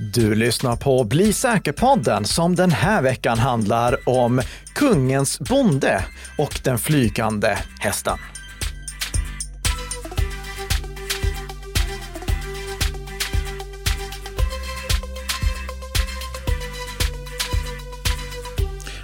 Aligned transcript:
Du 0.00 0.34
lyssnar 0.34 0.76
på 0.76 1.04
Bli 1.04 1.32
säker-podden 1.32 2.24
som 2.24 2.54
den 2.54 2.70
här 2.70 3.02
veckan 3.02 3.38
handlar 3.38 4.08
om 4.08 4.40
kungens 4.74 5.40
bonde 5.40 6.04
och 6.38 6.60
den 6.64 6.78
flygande 6.78 7.58
hästen. 7.80 8.18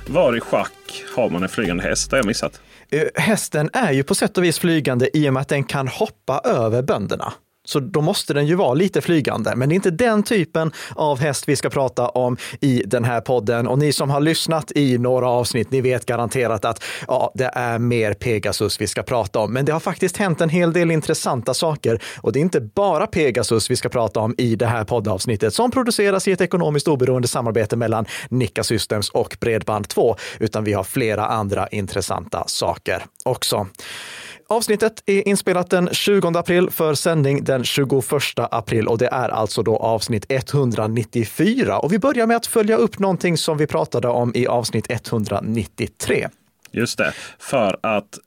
Var 0.07 0.37
i 0.37 0.41
schack 0.41 0.71
har 1.17 1.31
man 1.31 1.43
en 1.43 1.49
flygande 1.49 1.83
häst? 1.83 2.11
Det 2.11 2.17
har 2.17 2.19
jag 2.19 2.27
missat. 2.27 2.61
Eh, 2.91 3.03
Hästen 3.15 3.71
är 3.73 3.93
ju 3.93 4.03
på 4.03 4.15
sätt 4.15 4.39
och 4.39 4.45
vis 4.45 4.59
flygande 4.59 5.17
i 5.17 5.29
och 5.29 5.33
med 5.33 5.41
att 5.41 5.49
den 5.49 5.65
kan 5.65 5.89
hoppa 5.89 6.41
över 6.45 6.83
bönderna. 6.83 7.33
Så 7.65 7.81
då 7.81 8.01
måste 8.01 8.35
den 8.35 8.47
ju 8.47 8.55
vara 8.55 8.75
lite 8.75 9.01
flygande, 9.01 9.53
men 9.57 9.69
det 9.69 9.73
är 9.73 9.77
inte 9.77 9.91
den 9.91 10.23
typen 10.23 10.73
av 10.95 11.19
häst 11.19 11.49
vi 11.49 11.57
ska 11.57 11.71
prata 11.71 12.09
om 12.09 12.37
i 12.61 12.83
den 12.87 13.05
här 13.05 13.21
podden. 13.21 13.67
Och 13.67 13.79
ni 13.79 13.93
som 13.93 14.11
har 14.11 14.21
lyssnat 14.21 14.73
i 14.75 14.99
några 14.99 15.29
avsnitt, 15.29 15.71
ni 15.71 15.81
vet 15.81 16.07
garanterat 16.07 16.65
att 16.65 16.85
ja, 17.09 17.33
det 17.35 17.51
är 17.55 17.79
mer 17.79 18.15
Pegasus 18.15 18.81
vi 18.81 18.87
ska 18.87 19.03
prata 19.03 19.39
om. 19.39 19.53
Men 19.53 19.65
det 19.65 19.73
har 19.73 19.81
faktiskt 19.81 20.17
hänt 20.17 20.41
en 20.41 20.49
hel 20.49 20.73
del 20.73 20.91
intressanta 20.91 21.55
saker 21.55 22.03
och 22.21 22.33
det 22.33 22.39
är 22.39 22.41
inte 22.41 22.61
bara 22.61 23.07
Pegasus 23.07 23.71
vi 23.71 23.77
ska 23.77 23.89
prata 23.89 24.21
om 24.21 24.35
i 24.39 24.57
det 24.57 24.67
här 24.67 24.85
poddavsnittet 24.85 25.55
som 25.55 25.71
produceras 25.71 26.29
i 26.29 26.33
ett 26.33 26.41
ekonomiskt 26.41 26.89
oberoende 26.89 27.29
samarbete 27.29 27.77
mellan 27.77 28.07
Nika 28.29 28.65
Systems 28.65 29.11
och 29.11 29.37
Bredband2, 29.41 30.17
utan 30.39 30.65
vi 30.65 30.73
har 30.73 30.85
flera 30.85 31.27
andra 31.27 31.69
intressanta 31.69 32.45
saker 32.47 33.05
också. 33.25 33.67
Avsnittet 34.49 35.03
är 35.07 35.29
inspelat 35.29 35.71
den 35.71 35.89
20 35.93 36.29
april 36.29 36.71
för 36.71 36.95
sändning 36.95 37.45
den 37.45 37.65
21 37.65 37.93
april 38.37 38.89
och 38.89 38.99
det 38.99 39.07
är 39.07 39.29
alltså 39.29 39.63
då 39.63 39.77
avsnitt 39.77 40.27
194. 40.29 41.79
Och 41.79 41.93
vi 41.93 41.99
börjar 41.99 42.27
med 42.27 42.37
att 42.37 42.47
följa 42.47 42.77
upp 42.77 42.99
någonting 42.99 43.39
som 43.39 43.59
vi 43.59 43.67
pratade 43.67 44.09
om 44.09 44.33
i 44.35 44.47
avsnitt 44.47 44.87
193. 44.89 46.29
Just 46.71 46.99
det, 46.99 47.13
för 47.39 47.79
att 47.83 48.19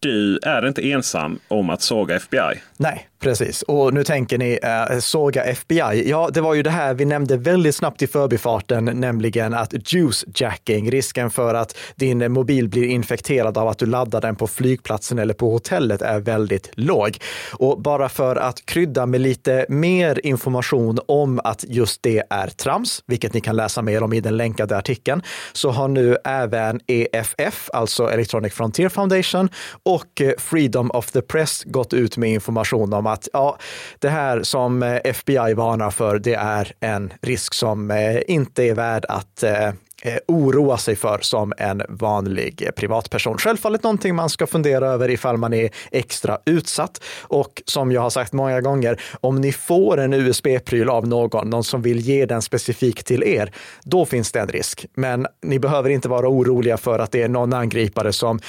du 0.00 0.38
är 0.42 0.68
inte 0.68 0.90
ensam 0.90 1.38
om 1.48 1.70
att 1.70 1.82
såga 1.82 2.16
FBI. 2.16 2.62
Nej, 2.76 3.08
Precis, 3.22 3.62
och 3.62 3.94
nu 3.94 4.04
tänker 4.04 4.38
ni 4.38 4.58
eh, 4.62 4.98
såga 4.98 5.44
FBI. 5.44 6.08
Ja, 6.10 6.30
det 6.34 6.40
var 6.40 6.54
ju 6.54 6.62
det 6.62 6.70
här 6.70 6.94
vi 6.94 7.04
nämnde 7.04 7.36
väldigt 7.36 7.74
snabbt 7.74 8.02
i 8.02 8.06
förbifarten, 8.06 8.84
nämligen 8.84 9.54
att 9.54 9.92
juicejacking, 9.92 10.90
risken 10.90 11.30
för 11.30 11.54
att 11.54 11.76
din 11.94 12.32
mobil 12.32 12.68
blir 12.68 12.84
infekterad 12.84 13.58
av 13.58 13.68
att 13.68 13.78
du 13.78 13.86
laddar 13.86 14.20
den 14.20 14.36
på 14.36 14.46
flygplatsen 14.46 15.18
eller 15.18 15.34
på 15.34 15.50
hotellet 15.50 16.02
är 16.02 16.20
väldigt 16.20 16.70
låg. 16.74 17.18
Och 17.52 17.80
bara 17.82 18.08
för 18.08 18.36
att 18.36 18.66
krydda 18.66 19.06
med 19.06 19.20
lite 19.20 19.66
mer 19.68 20.26
information 20.26 20.98
om 21.06 21.40
att 21.44 21.64
just 21.68 22.02
det 22.02 22.22
är 22.30 22.46
trams, 22.46 23.02
vilket 23.06 23.34
ni 23.34 23.40
kan 23.40 23.56
läsa 23.56 23.82
mer 23.82 24.02
om 24.02 24.12
i 24.12 24.20
den 24.20 24.36
länkade 24.36 24.76
artikeln, 24.76 25.22
så 25.52 25.70
har 25.70 25.88
nu 25.88 26.16
även 26.24 26.80
EFF, 26.86 27.70
alltså 27.72 28.10
Electronic 28.10 28.54
Frontier 28.54 28.88
Foundation 28.88 29.48
och 29.82 30.20
eh, 30.20 30.32
Freedom 30.38 30.90
of 30.90 31.10
the 31.10 31.22
Press 31.22 31.64
gått 31.64 31.92
ut 31.92 32.16
med 32.16 32.30
information 32.30 32.92
om 32.92 33.11
att 33.12 33.28
ja, 33.32 33.58
det 33.98 34.08
här 34.08 34.42
som 34.42 34.82
eh, 34.82 35.00
FBI 35.04 35.54
varnar 35.54 35.90
för, 35.90 36.18
det 36.18 36.34
är 36.34 36.72
en 36.80 37.12
risk 37.22 37.54
som 37.54 37.90
eh, 37.90 38.20
inte 38.26 38.64
är 38.64 38.74
värd 38.74 39.04
att 39.08 39.42
eh, 39.42 40.16
oroa 40.28 40.76
sig 40.78 40.96
för 40.96 41.18
som 41.22 41.52
en 41.58 41.82
vanlig 41.88 42.68
privatperson. 42.76 43.38
Självfallet 43.38 43.82
någonting 43.82 44.14
man 44.14 44.30
ska 44.30 44.46
fundera 44.46 44.86
över 44.86 45.10
ifall 45.10 45.36
man 45.36 45.52
är 45.52 45.70
extra 45.90 46.38
utsatt. 46.46 47.02
Och 47.20 47.62
som 47.66 47.92
jag 47.92 48.00
har 48.00 48.10
sagt 48.10 48.32
många 48.32 48.60
gånger, 48.60 49.00
om 49.20 49.40
ni 49.40 49.52
får 49.52 50.00
en 50.00 50.12
USB-pryl 50.12 50.88
av 50.88 51.06
någon, 51.06 51.50
någon 51.50 51.64
som 51.64 51.82
vill 51.82 52.00
ge 52.00 52.26
den 52.26 52.42
specifikt 52.42 53.06
till 53.06 53.22
er, 53.22 53.52
då 53.82 54.04
finns 54.04 54.32
det 54.32 54.40
en 54.40 54.48
risk. 54.48 54.86
Men 54.94 55.26
ni 55.42 55.58
behöver 55.58 55.90
inte 55.90 56.08
vara 56.08 56.28
oroliga 56.28 56.76
för 56.76 56.98
att 56.98 57.12
det 57.12 57.22
är 57.22 57.28
någon 57.28 57.52
angripare 57.52 58.12
som 58.12 58.40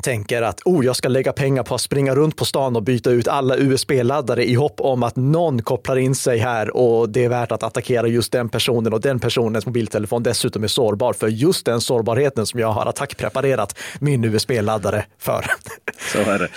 tänker 0.00 0.42
att 0.42 0.60
oh, 0.64 0.84
jag 0.84 0.96
ska 0.96 1.08
lägga 1.08 1.32
pengar 1.32 1.62
på 1.62 1.74
att 1.74 1.80
springa 1.80 2.14
runt 2.14 2.36
på 2.36 2.44
stan 2.44 2.76
och 2.76 2.82
byta 2.82 3.10
ut 3.10 3.28
alla 3.28 3.56
USB-laddare 3.56 4.44
i 4.44 4.54
hopp 4.54 4.80
om 4.80 5.02
att 5.02 5.16
någon 5.16 5.62
kopplar 5.62 5.96
in 5.96 6.14
sig 6.14 6.38
här 6.38 6.76
och 6.76 7.08
det 7.08 7.24
är 7.24 7.28
värt 7.28 7.52
att 7.52 7.62
attackera 7.62 8.06
just 8.06 8.32
den 8.32 8.48
personen 8.48 8.92
och 8.92 9.00
den 9.00 9.20
personens 9.20 9.66
mobiltelefon 9.66 10.22
dessutom 10.22 10.64
är 10.64 10.68
sårbar 10.68 11.12
för 11.12 11.28
just 11.28 11.66
den 11.66 11.80
sårbarheten 11.80 12.46
som 12.46 12.60
jag 12.60 12.72
har 12.72 12.86
attackpreparerat 12.86 13.78
min 13.98 14.24
USB-laddare 14.24 15.04
för. 15.18 15.44
Så 16.12 16.18
är 16.18 16.38
det. 16.38 16.48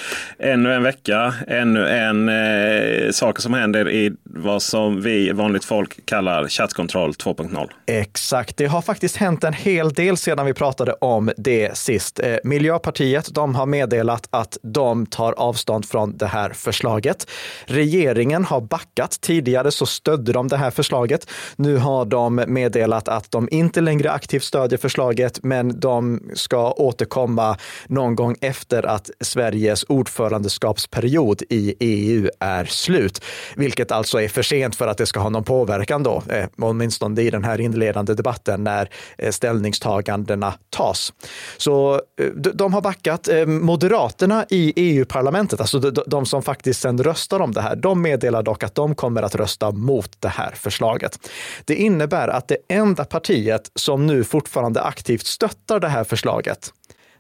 Ännu 0.51 0.73
en 0.73 0.83
vecka, 0.83 1.33
ännu 1.47 1.87
en 1.87 2.29
eh, 2.29 3.11
sak 3.11 3.39
som 3.39 3.53
händer 3.53 3.89
i 3.89 4.11
vad 4.23 4.61
som 4.61 5.01
vi 5.01 5.31
vanligt 5.31 5.65
folk 5.65 6.05
kallar 6.05 6.47
chattkontroll 6.47 7.11
2.0. 7.11 7.69
Exakt, 7.85 8.57
det 8.57 8.65
har 8.65 8.81
faktiskt 8.81 9.15
hänt 9.15 9.43
en 9.43 9.53
hel 9.53 9.93
del 9.93 10.17
sedan 10.17 10.45
vi 10.45 10.53
pratade 10.53 10.93
om 10.93 11.31
det 11.37 11.77
sist. 11.77 12.19
Eh, 12.19 12.35
Miljöpartiet 12.43 13.32
de 13.33 13.55
har 13.55 13.65
meddelat 13.65 14.27
att 14.29 14.57
de 14.61 15.05
tar 15.05 15.33
avstånd 15.33 15.85
från 15.85 16.17
det 16.17 16.25
här 16.25 16.49
förslaget. 16.49 17.27
Regeringen 17.65 18.45
har 18.45 18.61
backat. 18.61 19.21
Tidigare 19.21 19.71
så 19.71 19.85
stödde 19.85 20.33
de 20.33 20.47
det 20.47 20.57
här 20.57 20.71
förslaget. 20.71 21.27
Nu 21.55 21.77
har 21.77 22.05
de 22.05 22.43
meddelat 22.47 23.07
att 23.07 23.31
de 23.31 23.47
inte 23.51 23.81
längre 23.81 24.11
aktivt 24.11 24.43
stödjer 24.43 24.77
förslaget, 24.77 25.39
men 25.43 25.79
de 25.79 26.21
ska 26.33 26.71
återkomma 26.71 27.57
någon 27.87 28.15
gång 28.15 28.35
efter 28.41 28.85
att 28.85 29.09
Sveriges 29.21 29.83
ordförandeskapsperiod 29.83 31.41
i 31.49 31.75
EU 31.79 32.29
är 32.39 32.65
slut, 32.65 33.23
vilket 33.55 33.91
alltså 33.91 34.21
är 34.21 34.27
för 34.27 34.41
sent 34.41 34.75
för 34.75 34.87
att 34.87 34.97
det 34.97 35.05
ska 35.05 35.19
ha 35.19 35.29
någon 35.29 35.43
påverkan 35.43 36.03
då, 36.03 36.23
eh, 36.29 36.45
åtminstone 36.57 37.21
i 37.21 37.29
den 37.29 37.43
här 37.43 37.61
inledande 37.61 38.13
debatten 38.13 38.63
när 38.63 38.89
eh, 39.17 39.31
ställningstagandena 39.31 40.53
tas. 40.69 41.13
Så 41.57 41.93
eh, 41.93 42.27
de 42.35 42.73
har 42.73 42.81
backat 42.81 43.22
att 43.23 43.27
eh, 43.27 43.45
Moderaterna 43.45 44.45
i 44.49 44.73
EU-parlamentet, 44.75 45.59
alltså 45.59 45.79
de, 45.79 46.25
som 46.25 46.43
faktiskt 46.43 46.81
sen 46.81 47.03
röstar 47.03 47.39
om 47.39 47.51
det 47.51 47.61
här, 47.61 47.75
de 47.75 48.01
meddelar 48.01 48.43
dock 48.43 48.63
att 48.63 48.75
de 48.75 48.95
kommer 48.95 49.23
att 49.23 49.35
rösta 49.35 49.71
mot 49.71 50.21
det 50.21 50.27
här 50.27 50.51
förslaget. 50.55 51.29
Det 51.65 51.75
innebär 51.75 52.27
att 52.27 52.47
det 52.47 52.57
enda 52.69 53.05
partiet 53.05 53.71
som 53.75 54.07
nu 54.07 54.23
fortfarande 54.23 54.81
aktivt 54.81 55.25
stöttar 55.25 55.79
det 55.79 55.87
här 55.87 56.03
förslaget, 56.03 56.73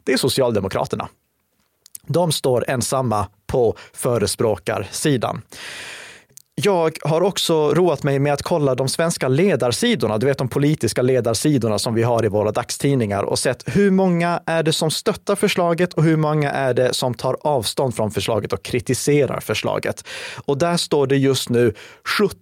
det 0.03 0.13
är 0.13 0.17
Socialdemokraterna. 0.17 1.07
De 2.07 2.31
står 2.31 2.69
ensamma 2.69 3.27
på 3.47 3.75
förespråkarsidan. 3.93 5.41
Jag 6.55 6.97
har 7.01 7.21
också 7.21 7.73
roat 7.73 8.03
mig 8.03 8.19
med 8.19 8.33
att 8.33 8.41
kolla 8.41 8.75
de 8.75 8.89
svenska 8.89 9.27
ledarsidorna, 9.27 10.17
du 10.17 10.25
vet 10.25 10.37
de 10.37 10.47
politiska 10.47 11.01
ledarsidorna 11.01 11.79
som 11.79 11.93
vi 11.93 12.03
har 12.03 12.25
i 12.25 12.27
våra 12.27 12.51
dagstidningar 12.51 13.23
och 13.23 13.39
sett 13.39 13.63
hur 13.75 13.91
många 13.91 14.41
är 14.45 14.63
det 14.63 14.73
som 14.73 14.91
stöttar 14.91 15.35
förslaget 15.35 15.93
och 15.93 16.03
hur 16.03 16.17
många 16.17 16.51
är 16.51 16.73
det 16.73 16.93
som 16.93 17.13
tar 17.13 17.37
avstånd 17.41 17.95
från 17.95 18.11
förslaget 18.11 18.53
och 18.53 18.63
kritiserar 18.63 19.39
förslaget. 19.39 20.03
Och 20.45 20.57
där 20.57 20.77
står 20.77 21.07
det 21.07 21.17
just 21.17 21.49
nu 21.49 21.73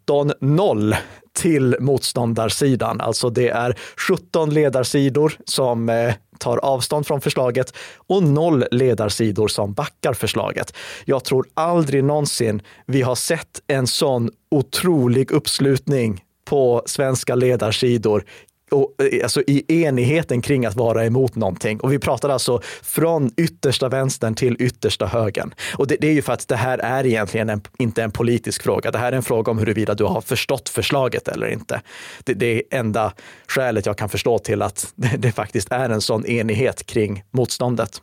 17-0 0.07 0.95
till 1.33 1.75
motståndarsidan. 1.79 3.01
Alltså 3.01 3.29
det 3.29 3.49
är 3.49 3.79
17 3.97 4.53
ledarsidor 4.53 5.33
som 5.45 5.89
eh, 5.89 6.13
tar 6.39 6.57
avstånd 6.57 7.07
från 7.07 7.21
förslaget 7.21 7.73
och 8.07 8.23
noll 8.23 8.65
ledarsidor 8.71 9.47
som 9.47 9.73
backar 9.73 10.13
förslaget. 10.13 10.73
Jag 11.05 11.23
tror 11.23 11.45
aldrig 11.53 12.03
någonsin 12.03 12.61
vi 12.85 13.01
har 13.01 13.15
sett 13.15 13.61
en 13.67 13.87
sån 13.87 14.29
otrolig 14.51 15.31
uppslutning 15.31 16.23
på 16.45 16.83
svenska 16.85 17.35
ledarsidor 17.35 18.23
och, 18.71 18.95
eh, 19.03 19.23
alltså 19.23 19.41
i 19.47 19.83
enigheten 19.83 20.41
kring 20.41 20.65
att 20.65 20.75
vara 20.75 21.05
emot 21.05 21.35
någonting. 21.35 21.79
Och 21.79 21.93
vi 21.93 21.99
pratar 21.99 22.29
alltså 22.29 22.61
från 22.81 23.31
yttersta 23.37 23.89
vänstern 23.89 24.35
till 24.35 24.55
yttersta 24.59 25.05
högern. 25.05 25.53
Och 25.77 25.87
det, 25.87 25.97
det 25.99 26.07
är 26.07 26.13
ju 26.13 26.21
för 26.21 26.33
att 26.33 26.47
det 26.47 26.55
här 26.55 26.77
är 26.77 27.05
egentligen 27.05 27.49
en, 27.49 27.61
inte 27.77 28.03
en 28.03 28.11
politisk 28.11 28.63
fråga. 28.63 28.91
Det 28.91 28.97
här 28.97 29.11
är 29.11 29.15
en 29.15 29.23
fråga 29.23 29.51
om 29.51 29.57
huruvida 29.57 29.93
du 29.93 30.03
har 30.03 30.21
förstått 30.21 30.69
förslaget 30.69 31.27
eller 31.27 31.47
inte. 31.47 31.81
Det, 32.23 32.33
det 32.33 32.45
är 32.45 32.79
enda 32.79 33.13
skälet 33.47 33.85
jag 33.85 33.97
kan 33.97 34.09
förstå 34.09 34.39
till 34.39 34.61
att 34.61 34.93
det, 34.95 35.17
det 35.17 35.31
faktiskt 35.31 35.71
är 35.71 35.89
en 35.89 36.01
sån 36.01 36.25
enighet 36.25 36.85
kring 36.85 37.23
motståndet. 37.31 38.01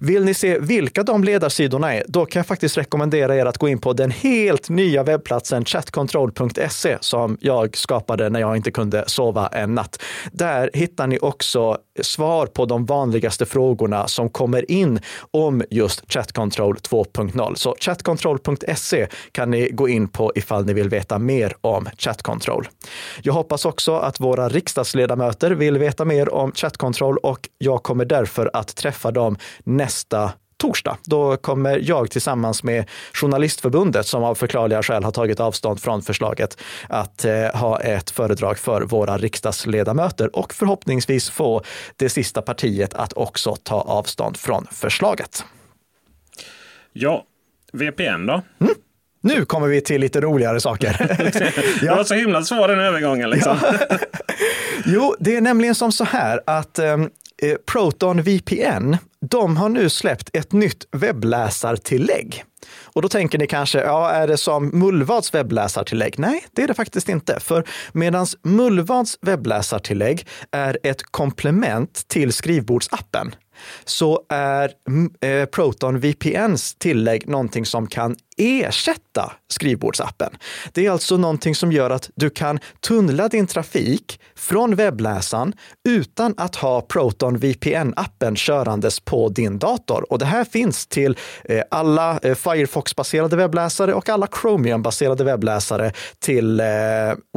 Vill 0.00 0.24
ni 0.24 0.34
se 0.34 0.58
vilka 0.58 1.02
de 1.02 1.24
ledarsidorna 1.24 1.94
är, 1.94 2.04
då 2.08 2.26
kan 2.26 2.40
jag 2.40 2.46
faktiskt 2.46 2.78
rekommendera 2.78 3.36
er 3.36 3.46
att 3.46 3.58
gå 3.58 3.68
in 3.68 3.78
på 3.78 3.92
den 3.92 4.10
helt 4.10 4.68
nya 4.68 5.02
webbplatsen 5.02 5.64
chatcontrol.se 5.64 6.98
som 7.00 7.38
jag 7.40 7.76
skapade 7.76 8.30
när 8.30 8.40
jag 8.40 8.56
inte 8.56 8.70
kunde 8.70 9.04
sova 9.06 9.46
en 9.46 9.74
natt. 9.74 10.02
Där 10.32 10.70
hittar 10.74 11.06
ni 11.06 11.18
också 11.18 11.78
svar 12.04 12.46
på 12.46 12.64
de 12.64 12.86
vanligaste 12.86 13.46
frågorna 13.46 14.08
som 14.08 14.28
kommer 14.28 14.70
in 14.70 15.00
om 15.30 15.62
just 15.70 16.12
Chatcontrol 16.12 16.76
2.0. 16.76 17.54
Så 17.54 17.76
chatcontrol.se 17.80 19.06
kan 19.32 19.50
ni 19.50 19.70
gå 19.70 19.88
in 19.88 20.08
på 20.08 20.32
ifall 20.34 20.66
ni 20.66 20.72
vill 20.72 20.88
veta 20.88 21.18
mer 21.18 21.54
om 21.60 21.88
Chatcontrol. 21.98 22.68
Jag 23.22 23.32
hoppas 23.32 23.64
också 23.64 23.96
att 23.96 24.20
våra 24.20 24.48
riksdagsledamöter 24.48 25.50
vill 25.50 25.78
veta 25.78 26.04
mer 26.04 26.34
om 26.34 26.52
Chatcontrol 26.52 27.18
och 27.18 27.48
jag 27.58 27.82
kommer 27.82 28.04
därför 28.04 28.50
att 28.52 28.76
träffa 28.76 29.10
dem 29.10 29.36
nästa 29.64 30.32
torsdag. 30.58 30.96
Då 31.04 31.36
kommer 31.36 31.80
jag 31.82 32.10
tillsammans 32.10 32.62
med 32.62 32.84
Journalistförbundet, 33.12 34.06
som 34.06 34.24
av 34.24 34.34
förklarliga 34.34 34.82
skäl 34.82 35.04
har 35.04 35.12
tagit 35.12 35.40
avstånd 35.40 35.80
från 35.80 36.02
förslaget, 36.02 36.58
att 36.88 37.24
eh, 37.24 37.46
ha 37.54 37.80
ett 37.80 38.10
föredrag 38.10 38.58
för 38.58 38.82
våra 38.82 39.18
riksdagsledamöter 39.18 40.36
och 40.36 40.54
förhoppningsvis 40.54 41.30
få 41.30 41.62
det 41.96 42.08
sista 42.08 42.42
partiet 42.42 42.94
att 42.94 43.12
också 43.12 43.56
ta 43.62 43.80
avstånd 43.80 44.36
från 44.36 44.66
förslaget. 44.70 45.44
Ja, 46.92 47.24
VPN 47.72 48.26
då? 48.26 48.42
Mm. 48.60 48.74
Nu 49.20 49.44
kommer 49.44 49.68
vi 49.68 49.80
till 49.80 50.00
lite 50.00 50.20
roligare 50.20 50.60
saker. 50.60 50.96
ja. 51.82 51.90
Det 51.90 51.96
var 51.96 52.04
så 52.04 52.14
himla 52.14 52.42
svår 52.42 52.68
den 52.68 52.80
övergången. 52.80 53.30
Liksom. 53.30 53.56
Jo, 54.86 55.14
det 55.20 55.36
är 55.36 55.40
nämligen 55.40 55.74
som 55.74 55.92
så 55.92 56.04
här 56.04 56.40
att 56.46 56.78
ehm, 56.78 57.10
eh, 57.42 57.56
Proton 57.72 58.22
VPN, 58.22 58.96
de 59.20 59.56
har 59.56 59.68
nu 59.68 59.90
släppt 59.90 60.30
ett 60.32 60.52
nytt 60.52 60.86
webbläsartillägg. 60.92 62.44
Och 62.82 63.02
då 63.02 63.08
tänker 63.08 63.38
ni 63.38 63.46
kanske, 63.46 63.80
ja, 63.80 64.10
är 64.10 64.26
det 64.26 64.36
som 64.36 64.68
Mullvads 64.68 65.34
webbläsartillägg? 65.34 66.18
Nej, 66.18 66.44
det 66.52 66.62
är 66.62 66.68
det 66.68 66.74
faktiskt 66.74 67.08
inte. 67.08 67.40
För 67.40 67.64
medan 67.92 68.26
Mullvads 68.42 69.18
webbläsartillägg 69.20 70.26
är 70.50 70.78
ett 70.82 71.02
komplement 71.02 72.08
till 72.08 72.32
skrivbordsappen, 72.32 73.34
så 73.84 74.20
är 74.28 74.70
mm, 74.88 75.10
eh, 75.20 75.46
Proton 75.46 76.00
VPNs 76.00 76.74
tillägg 76.74 77.28
någonting 77.28 77.66
som 77.66 77.86
kan 77.86 78.16
ersätta 78.38 79.32
skrivbordsappen. 79.48 80.30
Det 80.72 80.86
är 80.86 80.90
alltså 80.90 81.16
någonting 81.16 81.54
som 81.54 81.72
gör 81.72 81.90
att 81.90 82.10
du 82.14 82.30
kan 82.30 82.58
tunnla 82.80 83.28
din 83.28 83.46
trafik 83.46 84.20
från 84.36 84.74
webbläsaren 84.74 85.52
utan 85.88 86.34
att 86.36 86.56
ha 86.56 86.80
Proton 86.80 87.38
VPN-appen 87.38 88.36
körandes 88.36 89.00
på 89.00 89.28
din 89.28 89.58
dator. 89.58 90.12
Och 90.12 90.18
det 90.18 90.26
här 90.26 90.44
finns 90.44 90.86
till 90.86 91.16
eh, 91.44 91.62
alla 91.70 92.18
eh, 92.22 92.34
Firefox-baserade 92.34 93.36
webbläsare 93.36 93.94
och 93.94 94.08
alla 94.08 94.26
Chromium-baserade 94.26 95.24
webbläsare 95.24 95.92
till 96.18 96.60
eh, 96.60 96.66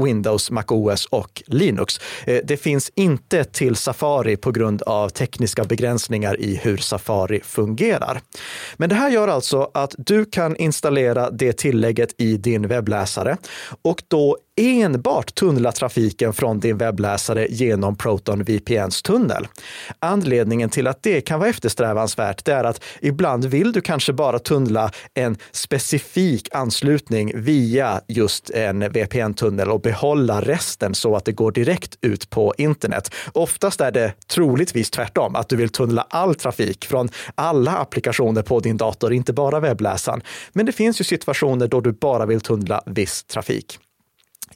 Windows, 0.02 0.52
MacOS 0.52 1.06
och 1.06 1.44
Linux. 1.48 2.00
Det 2.44 2.58
finns 2.58 2.92
inte 2.96 3.44
till 3.44 3.76
Safari 3.76 4.38
på 4.38 4.52
grund 4.52 4.82
av 4.82 5.10
tekniska 5.10 5.64
begränsningar 5.64 6.40
i 6.40 6.56
hur 6.56 6.78
Safari 6.78 7.42
fungerar. 7.44 8.22
Men 8.78 8.90
det 8.90 8.96
här 8.96 9.10
gör 9.10 9.28
alltså 9.28 9.72
att 9.74 9.96
du 9.98 10.26
kan 10.26 10.56
installera 10.56 10.91
installera 10.92 11.30
det 11.30 11.54
tillägget 11.54 12.22
i 12.22 12.38
din 12.38 12.68
webbläsare. 12.68 13.38
Och 13.82 14.04
då 14.08 14.38
enbart 14.62 15.36
tunnla 15.36 15.72
trafiken 15.72 16.34
från 16.34 16.60
din 16.60 16.78
webbläsare 16.78 17.48
genom 17.50 17.96
Proton 17.96 18.44
VPNs 18.44 19.02
tunnel. 19.02 19.48
Anledningen 20.00 20.70
till 20.70 20.88
att 20.88 21.04
det 21.04 21.22
kan 21.22 21.40
vara 21.40 21.50
eftersträvansvärt 21.50 22.48
är 22.48 22.64
att 22.64 22.84
ibland 23.02 23.46
vill 23.46 23.72
du 23.72 23.82
kanske 23.82 24.14
bara 24.14 24.40
tunnla 24.40 24.92
en 25.14 25.38
specifik 25.52 26.56
anslutning 26.56 27.32
via 27.36 28.02
just 28.08 28.50
en 28.50 28.80
VPN-tunnel 28.80 29.72
och 29.72 29.82
behålla 29.82 30.42
resten 30.42 30.96
så 30.96 31.16
att 31.16 31.26
det 31.26 31.32
går 31.32 31.52
direkt 31.52 31.98
ut 32.02 32.30
på 32.30 32.54
internet. 32.58 33.14
Oftast 33.34 33.82
är 33.82 33.92
det 33.92 34.14
troligtvis 34.28 34.92
tvärtom, 34.92 35.36
att 35.36 35.50
du 35.50 35.56
vill 35.56 35.70
tunnla 35.70 36.08
all 36.10 36.36
trafik 36.36 36.86
från 36.86 37.10
alla 37.36 37.72
applikationer 37.72 38.42
på 38.42 38.60
din 38.60 38.78
dator, 38.78 39.14
inte 39.14 39.34
bara 39.34 39.60
webbläsaren. 39.60 40.22
Men 40.54 40.66
det 40.66 40.72
finns 40.72 41.02
ju 41.02 41.04
situationer 41.04 41.68
då 41.68 41.82
du 41.82 41.92
bara 41.92 42.26
vill 42.26 42.42
tunnla 42.42 42.84
viss 42.86 43.24
trafik. 43.24 43.80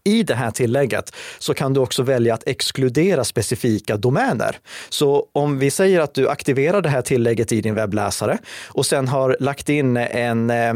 I 0.05 0.23
det 0.23 0.35
här 0.35 0.51
tillägget 0.51 1.15
så 1.39 1.53
kan 1.53 1.73
du 1.73 1.79
också 1.79 2.03
välja 2.03 2.33
att 2.33 2.47
exkludera 2.47 3.23
specifika 3.23 3.97
domäner. 3.97 4.57
Så 4.89 5.27
om 5.31 5.59
vi 5.59 5.71
säger 5.71 5.99
att 5.99 6.13
du 6.13 6.29
aktiverar 6.29 6.81
det 6.81 6.89
här 6.89 7.01
tillägget 7.01 7.51
i 7.51 7.61
din 7.61 7.75
webbläsare 7.75 8.37
och 8.67 8.85
sen 8.85 9.07
har 9.07 9.37
lagt 9.39 9.69
in 9.69 9.97
en, 9.97 10.49
eh, 10.49 10.73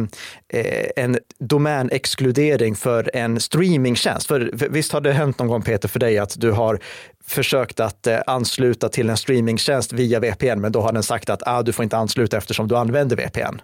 en 0.95 1.17
domänexkludering 1.39 2.75
för 2.75 3.11
en 3.13 3.39
streamingtjänst. 3.39 4.27
För 4.27 4.51
visst 4.53 4.91
har 4.91 5.01
det 5.01 5.13
hänt 5.13 5.39
någon 5.39 5.47
gång 5.47 5.61
Peter 5.61 5.87
för 5.87 5.99
dig 5.99 6.17
att 6.17 6.39
du 6.39 6.51
har 6.51 6.79
försökt 7.25 7.79
att 7.79 8.07
eh, 8.07 8.19
ansluta 8.27 8.89
till 8.89 9.09
en 9.09 9.17
streamingtjänst 9.17 9.93
via 9.93 10.19
VPN, 10.19 10.61
men 10.61 10.71
då 10.71 10.81
har 10.81 10.91
den 10.91 11.03
sagt 11.03 11.29
att 11.29 11.41
ah, 11.45 11.61
du 11.61 11.73
får 11.73 11.83
inte 11.83 11.97
ansluta 11.97 12.37
eftersom 12.37 12.67
du 12.67 12.77
använder 12.77 13.15
VPN. 13.15 13.61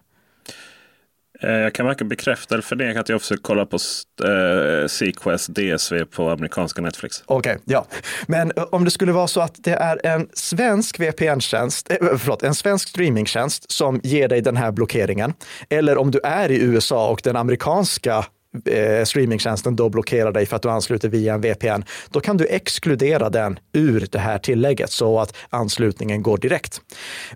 Eh, 1.45 1.51
jag 1.51 1.73
kan 1.73 1.85
varken 1.85 2.09
bekräfta 2.09 2.55
eller 2.55 2.63
förneka 2.63 2.99
att 2.99 3.09
jag 3.09 3.21
försöker 3.21 3.43
kolla 3.43 3.65
på 3.65 3.77
eh, 4.23 4.87
Sequest 4.87 5.49
DSV 5.55 6.05
på 6.05 6.29
amerikanska 6.29 6.81
Netflix. 6.81 7.23
Okej, 7.25 7.51
okay, 7.51 7.63
ja. 7.65 7.85
Men 8.27 8.51
eh, 8.55 8.63
om 8.63 8.85
det 8.85 8.91
skulle 8.91 9.11
vara 9.11 9.27
så 9.27 9.41
att 9.41 9.55
det 9.63 9.73
är 9.73 10.05
en 10.05 10.27
svensk 10.33 10.99
VPN-tjänst, 10.99 11.91
eh, 11.91 11.97
förlåt, 12.17 12.43
en 12.43 12.55
svensk 12.55 12.89
streamingtjänst 12.89 13.71
som 13.71 13.99
ger 14.03 14.27
dig 14.27 14.41
den 14.41 14.57
här 14.57 14.71
blockeringen, 14.71 15.33
eller 15.69 15.97
om 15.97 16.11
du 16.11 16.19
är 16.23 16.51
i 16.51 16.61
USA 16.61 17.09
och 17.09 17.21
den 17.23 17.35
amerikanska 17.35 18.25
eh, 18.65 19.03
streamingtjänsten 19.05 19.75
då 19.75 19.89
blockerar 19.89 20.31
dig 20.31 20.45
för 20.45 20.55
att 20.55 20.61
du 20.61 20.69
ansluter 20.69 21.09
via 21.09 21.33
en 21.33 21.41
VPN, 21.41 21.83
då 22.09 22.19
kan 22.19 22.37
du 22.37 22.47
exkludera 22.47 23.29
den 23.29 23.59
ur 23.73 24.07
det 24.11 24.19
här 24.19 24.37
tillägget 24.37 24.91
så 24.91 25.19
att 25.19 25.35
anslutningen 25.49 26.23
går 26.23 26.37
direkt. 26.37 26.81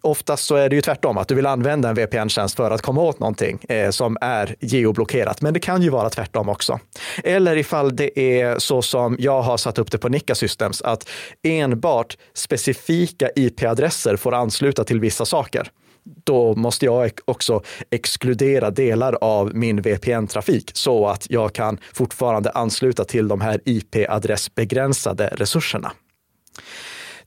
Oftast 0.01 0.45
så 0.45 0.55
är 0.55 0.69
det 0.69 0.75
ju 0.75 0.81
tvärtom, 0.81 1.17
att 1.17 1.27
du 1.27 1.35
vill 1.35 1.45
använda 1.45 1.89
en 1.89 1.95
VPN-tjänst 1.95 2.55
för 2.55 2.71
att 2.71 2.81
komma 2.81 3.01
åt 3.01 3.19
någonting 3.19 3.59
eh, 3.69 3.89
som 3.89 4.17
är 4.21 4.55
geoblockerat, 4.59 5.41
men 5.41 5.53
det 5.53 5.59
kan 5.59 5.81
ju 5.81 5.89
vara 5.89 6.09
tvärtom 6.09 6.49
också. 6.49 6.79
Eller 7.23 7.57
ifall 7.57 7.95
det 7.95 8.19
är 8.19 8.59
så 8.59 8.81
som 8.81 9.15
jag 9.19 9.41
har 9.41 9.57
satt 9.57 9.79
upp 9.79 9.91
det 9.91 9.97
på 9.97 10.09
Nika 10.09 10.35
Systems, 10.35 10.81
att 10.81 11.09
enbart 11.43 12.17
specifika 12.33 13.29
IP-adresser 13.35 14.15
får 14.15 14.33
ansluta 14.33 14.83
till 14.83 14.99
vissa 14.99 15.25
saker 15.25 15.71
då 16.03 16.55
måste 16.55 16.85
jag 16.85 17.11
också 17.25 17.63
exkludera 17.89 18.71
delar 18.71 19.17
av 19.21 19.55
min 19.55 19.81
VPN-trafik 19.81 20.71
så 20.73 21.07
att 21.07 21.27
jag 21.29 21.53
kan 21.53 21.77
fortfarande 21.93 22.51
ansluta 22.51 23.05
till 23.05 23.27
de 23.27 23.41
här 23.41 23.61
IP-adressbegränsade 23.65 25.27
resurserna. 25.27 25.91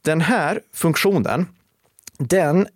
Den 0.03 0.21
här 0.21 0.61
funktionen, 0.75 1.47
den 2.19 2.67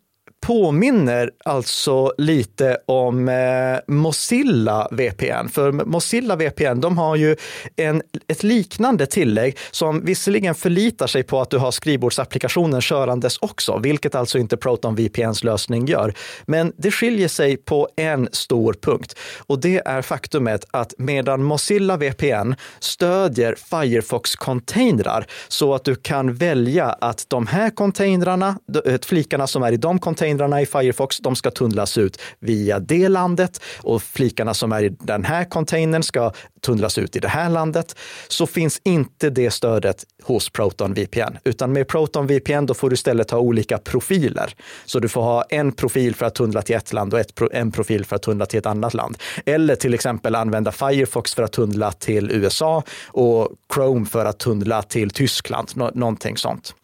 påminner 0.46 1.30
alltså 1.44 2.12
lite 2.18 2.78
om 2.86 3.28
eh, 3.28 3.94
Mozilla 3.94 4.88
VPN. 4.90 5.48
För 5.48 5.72
Mozilla 5.72 6.36
VPN, 6.36 6.80
de 6.80 6.98
har 6.98 7.16
ju 7.16 7.36
en, 7.76 8.02
ett 8.28 8.42
liknande 8.42 9.06
tillägg 9.06 9.58
som 9.70 10.04
visserligen 10.04 10.54
förlitar 10.54 11.06
sig 11.06 11.22
på 11.22 11.40
att 11.40 11.50
du 11.50 11.58
har 11.58 11.70
skrivbordsapplikationen 11.70 12.80
körandes 12.80 13.38
också, 13.38 13.78
vilket 13.78 14.14
alltså 14.14 14.38
inte 14.38 14.56
Proton 14.56 14.94
VPNs 14.94 15.44
lösning 15.44 15.86
gör. 15.86 16.14
Men 16.44 16.72
det 16.76 16.90
skiljer 16.90 17.28
sig 17.28 17.56
på 17.56 17.88
en 17.96 18.28
stor 18.32 18.72
punkt 18.72 19.18
och 19.46 19.60
det 19.60 19.82
är 19.86 20.02
faktumet 20.02 20.64
att 20.70 20.94
medan 20.98 21.42
Mozilla 21.42 21.96
VPN 21.96 22.54
stödjer 22.78 23.54
Firefox-containrar 23.54 25.26
så 25.48 25.74
att 25.74 25.84
du 25.84 25.94
kan 25.94 26.34
välja 26.34 26.86
att 26.86 27.24
de 27.28 27.46
här 27.46 27.70
containrarna, 27.70 28.58
flikarna 29.02 29.46
som 29.46 29.62
är 29.62 29.72
i 29.72 29.76
de 29.76 29.98
containrarna 29.98 30.35
containrarna 30.36 30.62
i 30.62 30.66
Firefox, 30.66 31.18
de 31.18 31.36
ska 31.36 31.50
tunnlas 31.50 31.98
ut 31.98 32.20
via 32.40 32.78
det 32.78 33.08
landet 33.08 33.60
och 33.82 34.02
flikarna 34.02 34.54
som 34.54 34.72
är 34.72 34.84
i 34.84 34.88
den 34.88 35.24
här 35.24 35.44
containern 35.44 36.02
ska 36.02 36.32
tunnlas 36.66 36.98
ut 36.98 37.16
i 37.16 37.20
det 37.20 37.28
här 37.28 37.50
landet, 37.50 37.96
så 38.28 38.46
finns 38.46 38.80
inte 38.84 39.30
det 39.30 39.50
stödet 39.50 40.04
hos 40.22 40.50
Proton 40.50 40.94
VPN. 40.94 41.38
Utan 41.44 41.72
med 41.72 41.88
Proton 41.88 42.26
VPN 42.26 42.66
då 42.66 42.74
får 42.74 42.90
du 42.90 42.94
istället 42.94 43.30
ha 43.30 43.38
olika 43.38 43.78
profiler. 43.78 44.54
Så 44.84 45.00
du 45.00 45.08
får 45.08 45.22
ha 45.22 45.42
en 45.42 45.72
profil 45.72 46.14
för 46.14 46.26
att 46.26 46.34
tunnla 46.34 46.62
till 46.62 46.76
ett 46.76 46.92
land 46.92 47.14
och 47.14 47.20
ett, 47.20 47.40
en 47.52 47.72
profil 47.72 48.04
för 48.04 48.16
att 48.16 48.22
tunnla 48.22 48.46
till 48.46 48.58
ett 48.58 48.66
annat 48.66 48.94
land. 48.94 49.18
Eller 49.46 49.76
till 49.76 49.94
exempel 49.94 50.34
använda 50.34 50.72
Firefox 50.72 51.34
för 51.34 51.42
att 51.42 51.52
tunnla 51.52 51.92
till 51.92 52.30
USA 52.30 52.82
och 53.06 53.48
Chrome 53.74 54.06
för 54.06 54.24
att 54.24 54.38
tunnla 54.38 54.82
till 54.82 55.10
Tyskland, 55.10 55.70
Nå 55.74 55.90
någonting 55.94 56.36
sånt. 56.36 56.74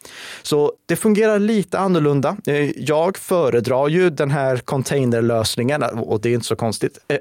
Så 0.43 0.73
det 0.85 0.95
fungerar 0.95 1.39
lite 1.39 1.79
annorlunda. 1.79 2.37
Eh, 2.47 2.69
jag 2.79 3.17
föredrar 3.17 3.87
ju 3.87 4.09
den 4.09 4.31
här 4.31 4.57
containerlösningen 4.57 5.83
och 5.83 6.21
det 6.21 6.29
är 6.29 6.33
inte 6.33 6.45
så 6.45 6.55
konstigt. 6.55 6.97
Eh, 7.07 7.17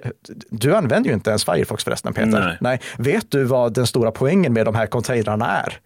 du 0.51 0.75
använder 0.75 1.11
ju 1.11 1.15
inte 1.15 1.31
ens 1.31 1.45
Firefox 1.45 1.85
förresten, 1.85 2.15
Peter. 2.15 2.41
Nej. 2.41 2.52
Nej. 2.61 2.81
Vet 2.99 3.31
du 3.31 3.45
vad 3.45 3.75
den 3.75 3.87
stora 3.87 4.11
poängen 4.11 4.53
med 4.53 4.67
de 4.67 4.75
här 4.75 4.87
containrarna 4.87 5.47
är? 5.47 5.79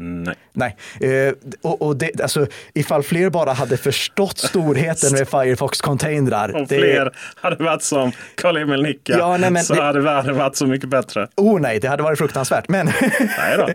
Nej. 0.00 0.34
Nej. 0.52 0.76
Eh, 1.00 1.34
och, 1.62 1.82
och 1.82 1.96
det, 1.96 2.20
alltså, 2.20 2.46
ifall 2.74 3.02
fler 3.02 3.30
bara 3.30 3.52
hade 3.52 3.76
förstått 3.76 4.38
storheten 4.38 5.12
med 5.12 5.28
Firefox-containrar. 5.28 6.56
Om 6.56 6.66
det... 6.68 6.78
fler 6.78 7.12
hade 7.36 7.64
varit 7.64 7.82
som 7.82 8.12
Karl-Emil 8.34 8.82
Nicka 8.82 9.12
ja, 9.18 9.36
nej, 9.36 9.50
men, 9.50 9.64
så 9.64 9.74
det... 9.74 9.82
hade 9.82 10.00
världen 10.00 10.36
varit 10.36 10.56
så 10.56 10.66
mycket 10.66 10.88
bättre. 10.88 11.28
Oh 11.36 11.60
nej, 11.60 11.80
det 11.80 11.88
hade 11.88 12.02
varit 12.02 12.18
fruktansvärt. 12.18 12.68
Men, 12.68 12.86
då. 13.56 13.68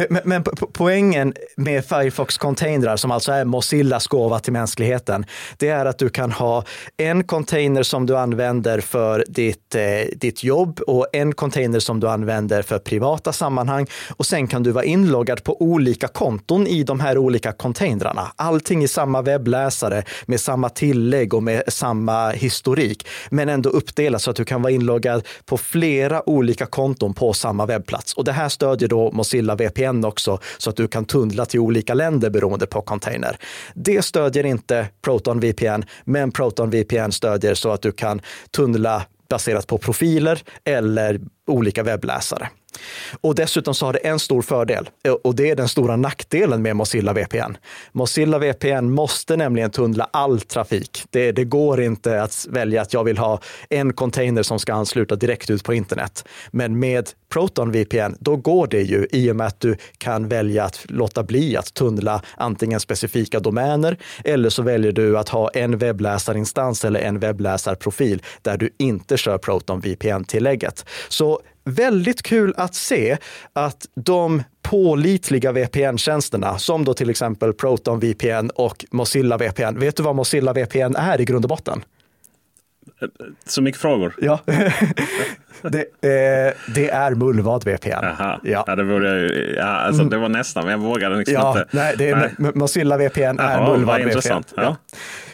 men, 0.10 0.20
men 0.24 0.44
poängen 0.72 1.34
med 1.56 1.84
Firefox-containrar, 1.84 2.96
som 2.96 3.10
alltså 3.10 3.32
är 3.32 3.44
Mozillas 3.44 4.06
gåva 4.06 4.38
till 4.38 4.52
mänskligheten, 4.52 5.26
det 5.56 5.68
är 5.68 5.86
att 5.86 5.98
du 5.98 6.08
kan 6.08 6.32
ha 6.32 6.64
en 6.96 7.24
container 7.24 7.82
som 7.82 8.06
du 8.06 8.16
använder 8.16 8.80
för 8.80 9.24
ditt, 9.28 9.74
eh, 9.74 9.82
ditt 10.16 10.44
jobb 10.44 10.80
och 10.80 11.06
en 11.12 11.32
container 11.32 11.80
som 11.80 12.00
du 12.00 12.08
använder 12.08 12.62
för 12.62 12.78
privata 12.78 13.32
sammanhang. 13.32 13.86
Och 14.16 14.26
sen 14.26 14.46
kan 14.46 14.62
du 14.62 14.70
vara 14.70 14.84
inloggad 14.84 15.44
på 15.44 15.65
olika 15.66 16.08
konton 16.08 16.66
i 16.66 16.82
de 16.82 17.00
här 17.00 17.18
olika 17.18 17.52
containrarna. 17.52 18.32
Allting 18.36 18.84
i 18.84 18.88
samma 18.88 19.22
webbläsare 19.22 20.02
med 20.26 20.40
samma 20.40 20.68
tillägg 20.68 21.34
och 21.34 21.42
med 21.42 21.62
samma 21.68 22.30
historik, 22.30 23.06
men 23.30 23.48
ändå 23.48 23.70
uppdelat 23.70 24.22
så 24.22 24.30
att 24.30 24.36
du 24.36 24.44
kan 24.44 24.62
vara 24.62 24.72
inloggad 24.72 25.26
på 25.44 25.58
flera 25.58 26.28
olika 26.28 26.66
konton 26.66 27.14
på 27.14 27.32
samma 27.32 27.66
webbplats. 27.66 28.14
Och 28.14 28.24
det 28.24 28.32
här 28.32 28.48
stödjer 28.48 28.88
då 28.88 29.10
Mozilla 29.12 29.54
VPN 29.54 30.04
också 30.04 30.38
så 30.58 30.70
att 30.70 30.76
du 30.76 30.88
kan 30.88 31.04
tunnla 31.04 31.44
till 31.44 31.60
olika 31.60 31.94
länder 31.94 32.30
beroende 32.30 32.66
på 32.66 32.82
container. 32.82 33.36
Det 33.74 34.02
stödjer 34.02 34.46
inte 34.46 34.88
Proton 35.04 35.40
VPN, 35.40 35.82
men 36.04 36.32
Proton 36.32 36.70
VPN 36.70 37.12
stödjer 37.12 37.54
så 37.54 37.70
att 37.70 37.82
du 37.82 37.92
kan 37.92 38.20
tunnla 38.50 39.02
baserat 39.28 39.66
på 39.66 39.78
profiler 39.78 40.42
eller 40.64 41.20
olika 41.46 41.82
webbläsare. 41.82 42.48
Och 43.20 43.34
dessutom 43.34 43.74
så 43.74 43.86
har 43.86 43.92
det 43.92 43.98
en 43.98 44.18
stor 44.18 44.42
fördel 44.42 44.88
eh, 45.04 45.12
och 45.12 45.34
det 45.34 45.50
är 45.50 45.56
den 45.56 45.68
stora 45.68 45.96
nackdelen 45.96 46.62
med 46.62 46.76
Mozilla 46.76 47.12
VPN. 47.12 47.56
Mozilla 47.92 48.38
VPN 48.38 48.90
måste 48.90 49.36
nämligen 49.36 49.70
tunnla 49.70 50.08
all 50.12 50.40
trafik. 50.40 51.04
Det, 51.10 51.32
det, 51.32 51.44
går 51.44 51.80
inte 51.80 52.22
att 52.22 52.46
välja 52.50 52.82
att 52.82 52.92
jag 52.92 53.04
vill 53.04 53.18
ha 53.18 53.40
en 53.70 53.92
container 53.92 54.42
som 54.42 54.58
ska 54.58 54.74
ansluta 54.74 55.16
direkt 55.16 55.50
ut 55.50 55.64
på 55.64 55.74
internet. 55.74 56.28
Men 56.50 56.78
med 56.78 57.10
Proton 57.28 57.72
VPN, 57.72 58.16
då 58.20 58.36
går 58.36 58.66
det 58.66 58.82
ju 58.82 59.06
i 59.12 59.30
och 59.30 59.36
med 59.36 59.46
att 59.46 59.60
du 59.60 59.76
kan 59.98 60.28
välja 60.28 60.64
att 60.64 60.84
låta 60.88 61.22
bli 61.22 61.56
att 61.56 61.74
tunnla 61.74 62.22
antingen 62.36 62.80
specifika 62.80 63.40
domäner 63.40 63.96
eller 64.24 64.50
så 64.50 64.62
väljer 64.62 64.92
du 64.92 65.18
att 65.18 65.28
ha 65.28 65.50
en 65.50 65.78
webbläsarinstans 65.78 66.84
eller 66.84 67.00
en 67.00 67.18
webbläsarprofil 67.18 68.22
där 68.42 68.56
du 68.56 68.70
inte 68.78 69.16
kör 69.16 69.38
Proton 69.38 69.80
VPN-tillägget. 69.80 70.84
Så 71.08 71.40
väldigt 71.66 72.22
kul 72.22 72.54
att 72.56 72.74
se 72.74 73.16
att 73.52 73.86
de 73.94 74.42
pålitliga 74.62 75.52
VPN-tjänsterna, 75.52 76.58
som 76.58 76.84
då 76.84 76.94
till 76.94 77.10
exempel 77.10 77.52
Proton 77.52 78.00
VPN 78.00 78.50
och 78.54 78.84
Mozilla 78.90 79.36
VPN. 79.36 79.78
Vet 79.78 79.96
du 79.96 80.02
vad 80.02 80.16
Mozilla 80.16 80.52
VPN 80.52 80.96
är 80.96 81.20
i 81.20 81.24
grund 81.24 81.44
och 81.44 81.48
botten? 81.48 81.84
Så 83.46 83.62
mycket 83.62 83.80
frågor. 83.80 84.14
Ja, 84.18 84.40
det, 85.62 85.78
eh, 85.78 86.54
det 86.74 86.90
är 86.90 87.14
Mullvad 87.14 87.64
VPN. 87.64 88.04
Aha. 88.04 88.40
Ja. 88.42 88.64
ja, 88.66 88.76
det, 88.76 88.82
jag, 88.82 89.30
ja 89.56 89.64
alltså, 89.64 90.04
det 90.04 90.16
var 90.16 90.28
nästan, 90.28 90.64
men 90.64 90.70
jag 90.70 90.78
vågade 90.78 91.16
liksom 91.16 91.34
ja, 91.34 91.48
inte. 91.48 91.76
Nej, 91.76 91.94
det 91.98 92.08
är, 92.08 92.32
nej. 92.38 92.52
Mozilla 92.54 92.96
VPN 92.96 93.20
är 93.20 93.34
Jaha, 93.36 93.72
Mullvad 93.72 93.96
VPN. 93.96 94.08
Intressant. 94.08 94.52
Ja. 94.56 94.62
ja. 94.62 94.76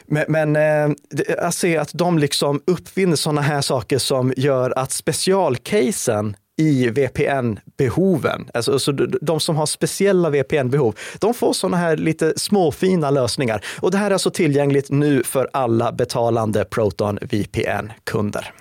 Men, 0.07 0.25
men 0.29 0.57
eh, 0.57 0.97
jag 1.29 1.55
ser 1.55 1.81
att 1.81 1.91
de 1.95 2.19
liksom 2.19 2.63
uppfinner 2.67 3.17
sådana 3.17 3.41
här 3.41 3.61
saker 3.61 3.99
som 3.99 4.33
gör 4.37 4.79
att 4.79 4.93
specialcasen 4.93 6.37
i 6.57 6.91
VPN-behoven. 6.91 8.51
Alltså, 8.55 8.73
alltså, 8.73 8.93
de 8.93 9.41
som 9.41 9.57
har 9.57 9.67
speciella 9.67 10.31
VPN-behov, 10.31 10.95
de 11.21 11.35
får 11.35 11.53
sådana 11.53 11.77
här 11.77 11.97
lite 11.97 12.33
småfina 12.37 13.11
lösningar. 13.11 13.65
Och 13.81 13.91
det 13.91 13.99
här 13.99 14.07
är 14.07 14.13
alltså 14.13 14.31
tillgängligt 14.31 14.91
nu 14.91 15.23
för 15.23 15.49
alla 15.53 15.93
betalande 15.93 16.65
Proton 16.65 17.19
VPN-kunder. 17.23 18.53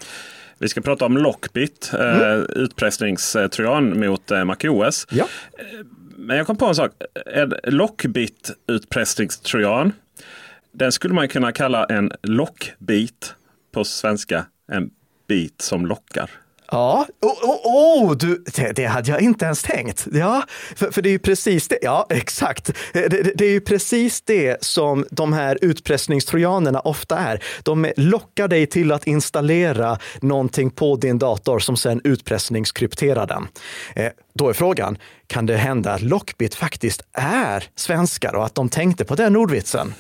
Vi 0.58 0.70
ska 0.70 0.82
prata 0.82 1.06
om 1.06 1.18
Lockbit, 1.18 1.92
eh, 1.94 2.00
mm. 2.00 2.22
eh, 2.22 2.46
utpressningstrojan 2.56 4.00
mot 4.00 4.32
eh, 4.32 4.44
MacOS. 4.44 5.08
Ja. 5.12 5.28
Men 6.18 6.38
jag 6.38 6.48
kom 6.48 6.58
på 6.58 6.66
en 6.66 6.76
sak. 6.76 6.92
En 7.34 7.54
Lockbit 7.64 8.52
utpressningstrojan, 8.68 9.94
den 10.72 10.92
skulle 10.92 11.14
man 11.14 11.28
kunna 11.28 11.52
kalla 11.52 11.86
en 11.86 12.12
lockbit 12.24 13.36
på 13.72 13.84
svenska. 13.84 14.46
En 14.72 14.90
bit 15.28 15.62
som 15.62 15.86
lockar. 15.86 16.30
Ja, 16.72 17.08
oh, 17.22 17.50
oh, 17.50 18.06
oh, 18.08 18.18
du, 18.18 18.44
det, 18.56 18.72
det, 18.76 18.86
hade 18.86 19.12
jag 19.12 19.22
inte 19.22 19.46
ens 19.46 19.64
tänkt. 19.64 20.08
Ja, 20.12 20.44
för, 20.76 20.92
för 20.92 21.02
det 21.02 21.10
är 21.10 21.12
ju 21.12 21.20
precis 21.20 21.68
det. 21.68 21.80
Ja, 21.82 22.08
exakt. 22.10 22.72
Det, 22.94 23.08
det, 23.08 23.32
det, 23.36 23.46
är 23.46 23.52
ju 23.52 23.62
precis 23.62 24.22
det 24.22 24.64
som 24.64 25.06
de 25.12 25.34
här 25.34 25.58
utpressningstrojanerna 25.62 26.80
ofta 26.80 27.18
är. 27.18 27.44
De 27.64 27.92
lockar 27.98 28.48
dig 28.48 28.68
till 28.68 28.92
att 28.92 29.08
installera 29.08 29.98
någonting 30.22 30.70
på 30.70 30.96
din 30.96 31.20
dator 31.20 31.60
som 31.60 31.78
sen 31.78 32.02
utpressningskrypterar 32.04 33.28
den. 33.28 33.48
Eh, 33.96 34.12
då 34.34 34.50
är 34.50 34.54
frågan, 34.54 34.98
kan 35.28 35.46
det 35.46 35.58
hända 35.58 35.94
att 35.94 36.02
Lockbit 36.02 36.56
faktiskt 36.56 37.02
är 37.14 37.64
svenskar 37.76 38.36
och 38.36 38.46
att 38.46 38.56
de 38.56 38.70
tänkte 38.70 39.06
på 39.06 39.16
den 39.16 39.36
ordvitsen? 39.36 39.94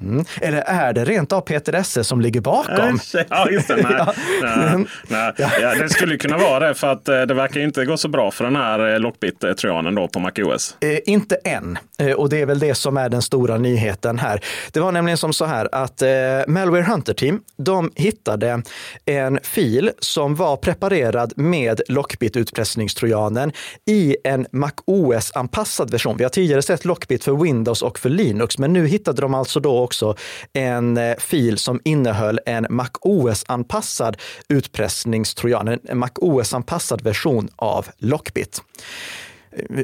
Mm. 0.00 0.24
Eller 0.40 0.60
är 0.66 0.92
det 0.92 1.04
rent 1.04 1.32
av 1.32 1.40
Peter 1.40 1.72
Esse 1.72 2.04
som 2.04 2.20
ligger 2.20 2.40
bakom? 2.40 2.98
Ja, 3.28 3.50
just 3.50 3.68
det. 3.68 3.76
Nej. 3.76 4.04
nej, 5.08 5.32
nej. 5.38 5.50
Ja, 5.60 5.74
det 5.74 5.88
skulle 5.88 6.16
kunna 6.16 6.38
vara 6.38 6.68
det 6.68 6.74
för 6.74 6.92
att 6.92 7.08
eh, 7.08 7.22
det 7.22 7.34
verkar 7.34 7.60
inte 7.60 7.84
gå 7.84 7.96
så 7.96 8.08
bra 8.08 8.30
för 8.30 8.44
den 8.44 8.56
här 8.56 8.94
eh, 8.94 9.00
Lockbit-trojanen 9.00 9.94
då 9.94 10.08
på 10.08 10.20
MacOS. 10.20 10.76
Eh, 10.80 10.98
inte 11.06 11.34
än. 11.34 11.78
Eh, 11.98 12.12
och 12.12 12.28
det 12.28 12.40
är 12.40 12.46
väl 12.46 12.58
det 12.58 12.74
som 12.74 12.96
är 12.96 13.08
den 13.08 13.22
stora 13.22 13.58
nyheten 13.58 14.18
här. 14.18 14.40
Det 14.72 14.80
var 14.80 14.92
nämligen 14.92 15.18
som 15.18 15.32
så 15.32 15.44
här 15.44 15.68
att 15.72 16.02
eh, 16.02 16.08
Malware 16.46 16.82
Hunter 16.82 17.14
Team, 17.14 17.40
de 17.56 17.90
hittade 17.94 18.62
en 19.04 19.38
fil 19.42 19.90
som 19.98 20.34
var 20.34 20.56
preparerad 20.56 21.32
med 21.36 21.80
Lockbit-utpressningstrojanen 21.88 23.52
i 23.86 24.16
en 24.24 24.46
MacOS-anpassad 24.52 25.90
version. 25.90 26.16
Vi 26.16 26.24
har 26.24 26.30
tidigare 26.30 26.62
sett 26.62 26.84
Lockbit 26.84 27.24
för 27.24 27.32
Windows 27.32 27.82
och 27.82 27.98
för 27.98 28.08
Linux, 28.08 28.58
men 28.58 28.72
nu 28.72 28.86
hittade 28.86 29.22
de 29.22 29.34
alltså 29.34 29.60
då 29.60 29.78
också 29.78 29.93
också 29.94 30.16
en 30.52 30.96
eh, 30.96 31.16
fil 31.18 31.58
som 31.58 31.80
innehöll 31.84 32.40
en 32.46 32.66
MacOS-anpassad 32.70 34.16
utpressningstrojan, 34.48 35.68
en 35.68 35.98
MacOS-anpassad 35.98 37.02
version 37.02 37.48
av 37.56 37.86
Lockbit. 37.98 38.62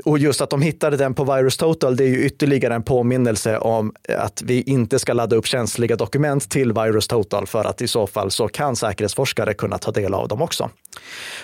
Och 0.04 0.18
just 0.18 0.40
att 0.40 0.50
de 0.50 0.62
hittade 0.62 0.96
den 0.96 1.14
på 1.14 1.24
Virus 1.24 1.56
Total, 1.56 1.96
det 1.96 2.04
är 2.04 2.08
ju 2.08 2.24
ytterligare 2.24 2.74
en 2.74 2.82
påminnelse 2.82 3.58
om 3.58 3.92
att 4.08 4.42
vi 4.42 4.62
inte 4.62 4.98
ska 4.98 5.12
ladda 5.12 5.36
upp 5.36 5.46
känsliga 5.46 5.96
dokument 5.96 6.50
till 6.50 6.72
Virus 6.72 7.08
Total 7.08 7.46
för 7.46 7.64
att 7.64 7.82
i 7.82 7.88
så 7.88 8.06
fall 8.06 8.30
så 8.30 8.48
kan 8.48 8.76
säkerhetsforskare 8.76 9.54
kunna 9.54 9.78
ta 9.78 9.90
del 9.90 10.14
av 10.14 10.28
dem 10.28 10.42
också. 10.42 10.70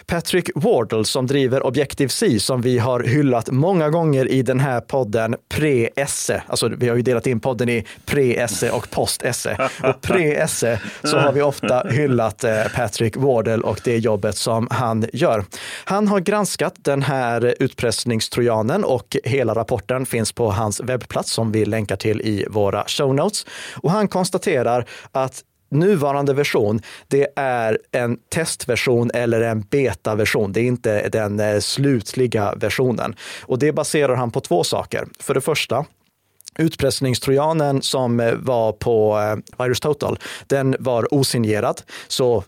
Patrick 0.06 0.50
Wardle 0.54 1.04
som 1.04 1.26
driver 1.26 1.66
Objective-C 1.66 2.40
som 2.40 2.60
vi 2.60 2.78
har 2.78 3.00
hyllat 3.00 3.50
många 3.50 3.90
gånger 3.90 4.28
i 4.28 4.42
den 4.42 4.60
här 4.60 4.80
podden 4.80 5.36
pre-esse. 5.48 6.42
Alltså 6.46 6.68
vi 6.68 6.88
har 6.88 6.96
ju 6.96 7.02
delat 7.02 7.26
in 7.26 7.40
podden 7.40 7.68
i 7.68 7.84
pre-esse 8.06 8.70
och 8.70 8.90
post-esse. 8.90 9.70
Och 9.82 10.00
pre-esse 10.02 10.80
så 11.04 11.18
har 11.18 11.32
vi 11.32 11.42
ofta 11.42 11.82
hyllat 11.90 12.44
eh, 12.44 12.62
Patrick 12.74 13.16
Wardle 13.16 13.56
och 13.56 13.80
det 13.84 13.98
jobbet 13.98 14.36
som 14.36 14.68
han 14.70 15.06
gör. 15.12 15.44
Han 15.84 16.08
har 16.08 16.20
granskat 16.20 16.74
den 16.82 17.02
här 17.02 17.54
utpressningen 17.58 18.15
utpressningstrojanen 18.16 18.84
och 18.84 19.16
hela 19.24 19.54
rapporten 19.54 20.06
finns 20.06 20.32
på 20.32 20.50
hans 20.50 20.80
webbplats 20.80 21.30
som 21.30 21.52
vi 21.52 21.64
länkar 21.64 21.96
till 21.96 22.20
i 22.20 22.46
våra 22.50 22.84
show 22.86 23.14
notes. 23.14 23.46
Och 23.82 23.90
han 23.90 24.08
konstaterar 24.08 24.86
att 25.12 25.44
nuvarande 25.70 26.34
version, 26.34 26.80
det 27.08 27.28
är 27.36 27.78
en 27.92 28.18
testversion 28.30 29.10
eller 29.14 29.40
en 29.40 29.60
betaversion. 29.60 30.52
Det 30.52 30.60
är 30.60 30.64
inte 30.64 31.08
den 31.08 31.40
eh, 31.40 31.60
slutliga 31.60 32.54
versionen. 32.56 33.14
Och 33.46 33.58
det 33.58 33.72
baserar 33.72 34.16
han 34.16 34.30
på 34.30 34.40
två 34.40 34.64
saker. 34.64 35.06
För 35.20 35.34
det 35.34 35.40
första, 35.40 35.84
utpressningstrojanen 36.58 37.82
som 37.82 38.20
eh, 38.20 38.34
var 38.34 38.72
på 38.72 39.18
eh, 39.18 39.64
Virus 39.64 39.80
Total, 39.80 40.18
den 40.48 40.76
var 40.78 41.14
osignerad. 41.14 41.82
Så 42.08 42.44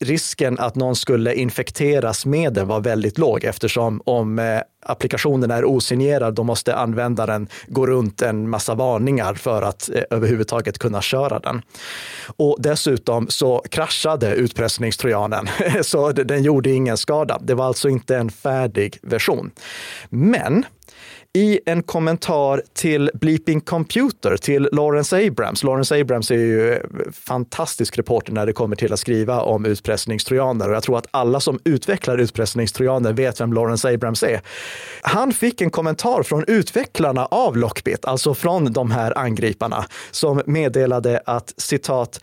risken 0.00 0.58
att 0.58 0.74
någon 0.74 0.96
skulle 0.96 1.34
infekteras 1.34 2.26
med 2.26 2.52
den 2.52 2.68
var 2.68 2.80
väldigt 2.80 3.18
låg 3.18 3.44
eftersom 3.44 4.02
om 4.04 4.38
eh, 4.38 4.60
applikationen 4.86 5.50
är 5.50 5.64
osignerad, 5.64 6.34
då 6.34 6.44
måste 6.44 6.76
användaren 6.76 7.48
gå 7.66 7.86
runt 7.86 8.22
en 8.22 8.50
massa 8.50 8.74
varningar 8.74 9.34
för 9.34 9.62
att 9.62 9.88
eh, 9.88 10.02
överhuvudtaget 10.10 10.78
kunna 10.78 11.02
köra 11.02 11.38
den. 11.38 11.62
Och 12.36 12.56
dessutom 12.58 13.26
så 13.28 13.64
kraschade 13.70 14.34
utpressningstrojanen, 14.34 15.48
så 15.82 16.12
den 16.12 16.42
gjorde 16.42 16.70
ingen 16.70 16.96
skada. 16.96 17.38
Det 17.42 17.54
var 17.54 17.64
alltså 17.64 17.88
inte 17.88 18.16
en 18.16 18.30
färdig 18.30 18.98
version. 19.02 19.50
Men 20.10 20.64
i 21.34 21.60
en 21.66 21.82
kommentar 21.82 22.62
till 22.72 23.10
Bleeping 23.14 23.60
Computer, 23.60 24.36
till 24.36 24.68
Lawrence 24.72 25.26
Abrams. 25.26 25.62
Lawrence 25.62 26.00
Abrams 26.00 26.30
är 26.30 26.34
ju 26.34 26.72
eh, 26.72 26.80
fantastisk 27.12 27.98
reporter 27.98 28.32
när 28.32 28.46
det 28.46 28.52
kommer 28.52 28.76
till 28.76 28.92
att 28.92 29.00
skriva 29.00 29.40
om 29.40 29.64
utpressningstrojaner 29.64 30.68
och 30.68 30.74
jag 30.74 30.82
tror 30.82 30.98
att 30.98 31.06
alla 31.10 31.40
som 31.40 31.58
utvecklar 31.64 32.18
utpressningstrojaner 32.18 33.12
vet 33.12 33.40
vem 33.40 33.52
Lawrence 33.52 33.94
Abrams 33.94 34.22
är. 34.22 34.40
Han 35.02 35.32
fick 35.32 35.60
en 35.60 35.70
kommentar 35.70 36.22
från 36.22 36.44
utvecklarna 36.46 37.26
av 37.26 37.56
Lockbit, 37.56 38.04
alltså 38.04 38.34
från 38.34 38.72
de 38.72 38.90
här 38.90 39.18
angriparna, 39.18 39.84
som 40.10 40.42
meddelade 40.46 41.22
att 41.26 41.54
citat 41.56 42.20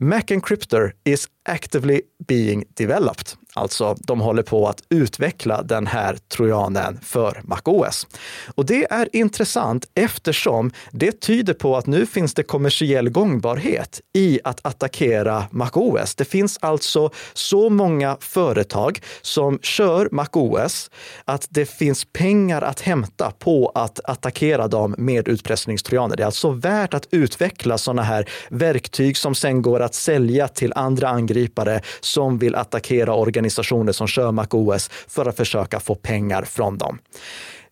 Mac 0.00 0.22
Encryptor 0.30 0.92
is 1.04 1.28
actively 1.48 2.00
being 2.28 2.64
developed. 2.76 3.28
Alltså, 3.58 3.96
de 4.00 4.20
håller 4.20 4.42
på 4.42 4.68
att 4.68 4.82
utveckla 4.88 5.62
den 5.62 5.86
här 5.86 6.16
trojanen 6.28 6.98
för 7.02 7.40
MacOS. 7.44 8.06
Och 8.54 8.66
det 8.66 8.92
är 8.92 9.08
intressant 9.12 9.86
eftersom 9.94 10.70
det 10.92 11.20
tyder 11.20 11.54
på 11.54 11.76
att 11.76 11.86
nu 11.86 12.06
finns 12.06 12.34
det 12.34 12.42
kommersiell 12.42 13.10
gångbarhet 13.10 14.00
i 14.14 14.40
att 14.44 14.66
attackera 14.66 15.44
MacOS. 15.50 16.14
Det 16.14 16.24
finns 16.24 16.58
alltså 16.60 17.10
så 17.32 17.70
många 17.70 18.16
företag 18.20 19.00
som 19.22 19.58
kör 19.62 20.08
MacOS 20.12 20.90
att 21.24 21.46
det 21.50 21.66
finns 21.66 22.04
pengar 22.12 22.62
att 22.62 22.80
hämta 22.80 23.30
på 23.30 23.72
att 23.74 24.00
attackera 24.04 24.68
dem 24.68 24.94
med 24.98 25.28
utpressningstrojaner. 25.28 26.16
Det 26.16 26.22
är 26.22 26.26
alltså 26.26 26.50
värt 26.50 26.94
att 26.94 27.06
utveckla 27.10 27.78
sådana 27.78 28.02
här 28.02 28.28
verktyg 28.50 29.16
som 29.16 29.34
sen 29.34 29.62
går 29.62 29.80
att 29.80 29.94
sälja 29.94 30.48
till 30.48 30.72
andra 30.76 31.08
angripare 31.08 31.80
som 32.00 32.38
vill 32.38 32.54
attackera 32.54 33.14
organisationer 33.14 33.47
organisationer 33.48 33.92
som 33.92 34.06
kör 34.06 34.32
MacOS 34.32 34.90
för 35.08 35.26
att 35.26 35.36
försöka 35.36 35.80
få 35.80 35.94
pengar 35.94 36.42
från 36.42 36.78
dem. 36.78 36.98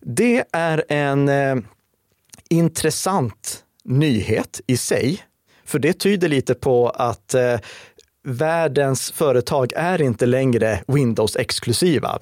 Det 0.01 0.43
är 0.51 0.83
en 0.89 1.29
eh, 1.29 1.55
intressant 2.49 3.63
nyhet 3.83 4.61
i 4.67 4.77
sig, 4.77 5.23
för 5.65 5.79
det 5.79 5.93
tyder 5.93 6.27
lite 6.27 6.53
på 6.53 6.89
att 6.89 7.33
eh, 7.33 7.59
världens 8.27 9.11
företag 9.11 9.73
är 9.75 10.01
inte 10.01 10.25
längre 10.25 10.79
Windows-exklusiva. 10.87 12.19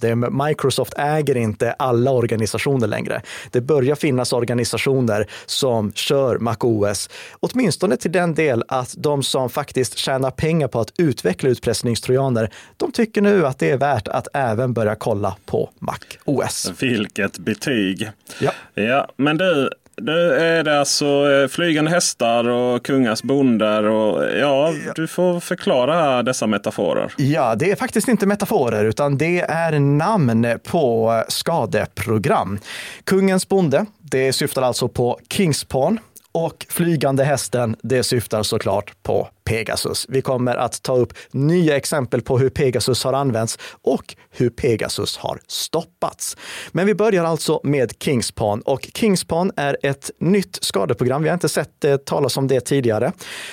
Microsoft 0.48 0.94
äger 0.98 1.38
inte 1.38 1.72
alla 1.72 2.12
organisationer 2.12 2.88
längre. 2.88 3.22
Det 3.52 3.62
börjar 3.62 3.96
finnas 3.96 4.34
organisationer 4.34 5.28
som 5.46 5.94
kör 5.94 6.40
MacOS, 6.40 7.10
åtminstone 7.40 7.98
till 7.98 8.12
den 8.12 8.36
del 8.36 8.64
att 8.68 8.96
de 8.98 9.24
som 9.24 9.50
faktiskt 9.50 9.98
tjänar 9.98 10.32
pengar 10.32 10.68
på 10.68 10.80
att 10.80 10.94
utveckla 10.98 11.50
utpressningstrojaner, 11.50 12.50
de 12.78 12.92
tycker 12.92 13.22
nu 13.22 13.46
att 13.46 13.60
det 13.60 13.72
är 13.72 13.78
värt 13.78 14.08
att 14.08 14.28
även 14.34 14.74
börja 14.74 14.96
kolla 14.96 15.36
på 15.46 15.70
MacOS. 15.80 16.72
Vilket 16.80 17.38
betyg! 17.38 18.10
Ja. 18.40 18.52
ja 18.74 19.08
men 19.18 19.38
du, 19.38 19.70
nu 20.02 20.34
är 20.34 20.64
det 20.64 20.80
alltså 20.80 21.06
eh, 21.06 21.48
flygande 21.48 21.92
hästar 21.92 22.48
och 22.50 22.86
kungars 22.86 23.24
bondar. 23.24 23.84
Och, 23.84 24.40
ja, 24.40 24.74
du 24.96 25.08
får 25.08 25.40
förklara 25.40 26.24
dessa 26.24 26.48
metaforer. 26.48 27.14
Ja, 27.18 27.56
det 27.56 27.72
är 27.72 27.76
faktiskt 27.76 28.08
inte 28.08 28.26
metaforer, 28.26 28.86
utan 28.86 29.18
det 29.18 29.42
är 29.42 29.80
namn 29.80 30.48
på 30.64 31.24
skadeprogram. 31.28 32.60
Kungens 33.04 33.48
bonde, 33.48 33.86
det 34.00 34.34
syftar 34.34 34.62
alltså 34.62 34.88
på 34.88 35.20
Kingspawn 35.30 36.00
och 36.32 36.66
flygande 36.70 37.24
hästen, 37.24 37.76
det 37.82 38.04
syftar 38.04 38.44
såklart 38.44 39.04
på 39.04 39.30
Pegasus. 39.46 40.06
Vi 40.10 40.22
kommer 40.22 40.56
att 40.56 40.82
ta 40.82 40.96
upp 40.96 41.14
nya 41.32 41.78
exempel 41.78 42.22
på 42.22 42.38
hur 42.38 42.50
Pegasus 42.50 43.04
har 43.04 43.14
använts 43.14 43.60
och 43.82 44.16
hur 44.32 44.50
Pegasus 44.50 45.18
har 45.18 45.40
stoppats. 45.48 46.38
Men 46.72 46.86
vi 46.86 46.96
börjar 46.96 47.24
alltså 47.24 47.60
med 47.64 47.94
Kingspan 48.00 48.62
och 48.62 48.88
Kingspan 48.94 49.52
är 49.56 49.78
ett 49.84 50.12
nytt 50.20 50.58
skadeprogram. 50.62 51.24
Vi 51.24 51.30
har 51.30 51.34
inte 51.34 51.50
sett 51.50 51.70
det 51.80 52.06
talas 52.06 52.38
om 52.38 52.48
det 52.48 52.60
tidigare. 52.60 53.12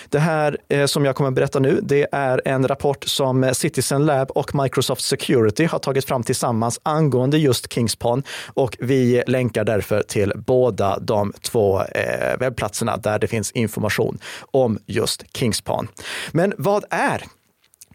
Det 0.09 0.19
här 0.19 0.59
eh, 0.69 0.87
som 0.87 1.05
jag 1.05 1.17
kommer 1.17 1.29
att 1.29 1.35
berätta 1.35 1.59
nu, 1.59 1.81
det 1.83 2.09
är 2.13 2.43
en 2.45 2.69
rapport 2.69 3.05
som 3.05 3.45
eh, 3.45 3.53
Citizen 3.53 4.07
Lab 4.07 4.31
och 4.31 4.55
Microsoft 4.55 5.03
Security 5.03 5.65
har 5.65 5.79
tagit 5.79 6.05
fram 6.05 6.23
tillsammans 6.23 6.81
angående 6.83 7.39
just 7.39 7.73
Kingspan 7.73 8.23
och 8.47 8.77
vi 8.81 9.23
länkar 9.27 9.65
därför 9.65 10.03
till 10.03 10.33
båda 10.37 10.99
de 10.99 11.33
två 11.43 11.81
eh, 11.81 12.39
webbplatserna 12.39 12.97
där 12.97 13.19
det 13.19 13.27
finns 13.27 13.51
information 13.51 14.19
om 14.51 14.79
just 14.87 15.37
Kingspan. 15.37 15.82
Kingspan. 15.83 15.89
Men 16.33 16.55
vad 16.59 16.85
är 16.91 17.25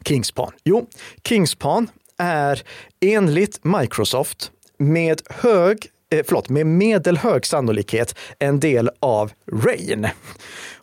Kingspan? 0.05 0.51
Jo, 0.63 0.87
Kingspan 1.23 1.89
är 2.17 2.63
enligt 3.01 3.63
Microsoft 3.63 4.51
med 4.77 5.21
hög 5.29 5.87
eh, 6.11 6.23
förlåt, 6.27 6.49
med 6.49 6.67
medelhög 6.67 7.45
sannolikhet 7.45 8.15
en 8.39 8.59
del 8.59 8.89
av 8.99 9.31
RAIN. 9.51 10.07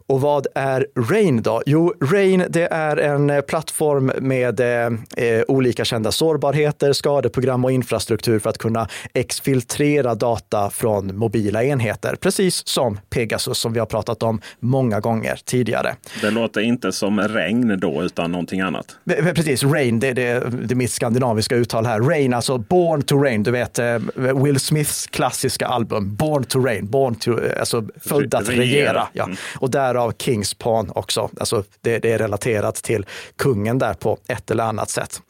Och 0.06 0.20
vad 0.20 0.46
är 0.54 0.86
Rain 1.10 1.42
då? 1.42 1.62
Jo, 1.66 1.94
Rain 2.00 2.44
det 2.48 2.68
är 2.72 2.96
en 2.96 3.30
eh, 3.30 3.40
plattform 3.40 4.12
med 4.20 4.60
eh, 4.60 4.86
eh, 5.16 5.42
olika 5.48 5.84
kända 5.84 6.12
sårbarheter, 6.12 6.92
skadeprogram 6.92 7.64
och 7.64 7.72
infrastruktur 7.72 8.38
för 8.38 8.50
att 8.50 8.58
kunna 8.58 8.88
exfiltrera 9.14 10.14
data 10.14 10.70
från 10.70 11.16
mobila 11.16 11.64
enheter. 11.64 12.16
Precis 12.20 12.68
som 12.68 13.00
Pegasus 13.10 13.58
som 13.58 13.72
vi 13.72 13.78
har 13.78 13.86
pratat 13.86 14.22
om 14.22 14.40
många 14.60 15.00
gånger 15.00 15.40
tidigare. 15.44 15.96
Det 16.20 16.30
låter 16.30 16.60
inte 16.60 16.92
som 16.92 17.20
regn 17.20 17.80
då, 17.80 18.02
utan 18.02 18.32
någonting 18.32 18.60
annat. 18.60 18.86
Precis, 19.34 19.62
Rain, 19.62 20.00
det, 20.00 20.12
det, 20.12 20.22
det 20.62 20.74
är 20.74 20.76
mitt 20.76 20.90
skandinaviska 20.90 21.56
uttal 21.56 21.86
här. 21.86 22.00
Rain, 22.00 22.34
alltså 22.34 22.58
Born 22.58 23.02
to 23.02 23.22
Rain, 23.22 23.42
du 23.42 23.50
vet 23.50 23.78
eh, 23.78 23.98
Will 24.14 24.60
Smiths 24.60 25.06
klassiska 25.06 25.66
album 25.66 26.14
Born 26.16 26.44
to 26.44 26.58
Rain, 26.58 26.86
Born 26.86 27.14
to, 27.14 27.38
alltså 27.60 27.84
född 27.96 28.34
att 28.34 28.48
regera. 28.48 28.62
regera. 28.62 29.06
Ja. 29.12 29.24
Mm. 29.24 29.36
Och 29.56 29.70
där 29.70 29.93
därav 29.94 30.12
Kings 30.18 30.54
Pawn 30.54 30.90
också. 30.94 31.30
Alltså 31.40 31.64
det, 31.80 31.98
det 31.98 32.12
är 32.12 32.18
relaterat 32.18 32.74
till 32.74 33.06
kungen 33.36 33.78
där 33.78 33.94
på 33.94 34.18
ett 34.28 34.50
eller 34.50 34.64
annat 34.64 34.90
sätt. 34.90 35.20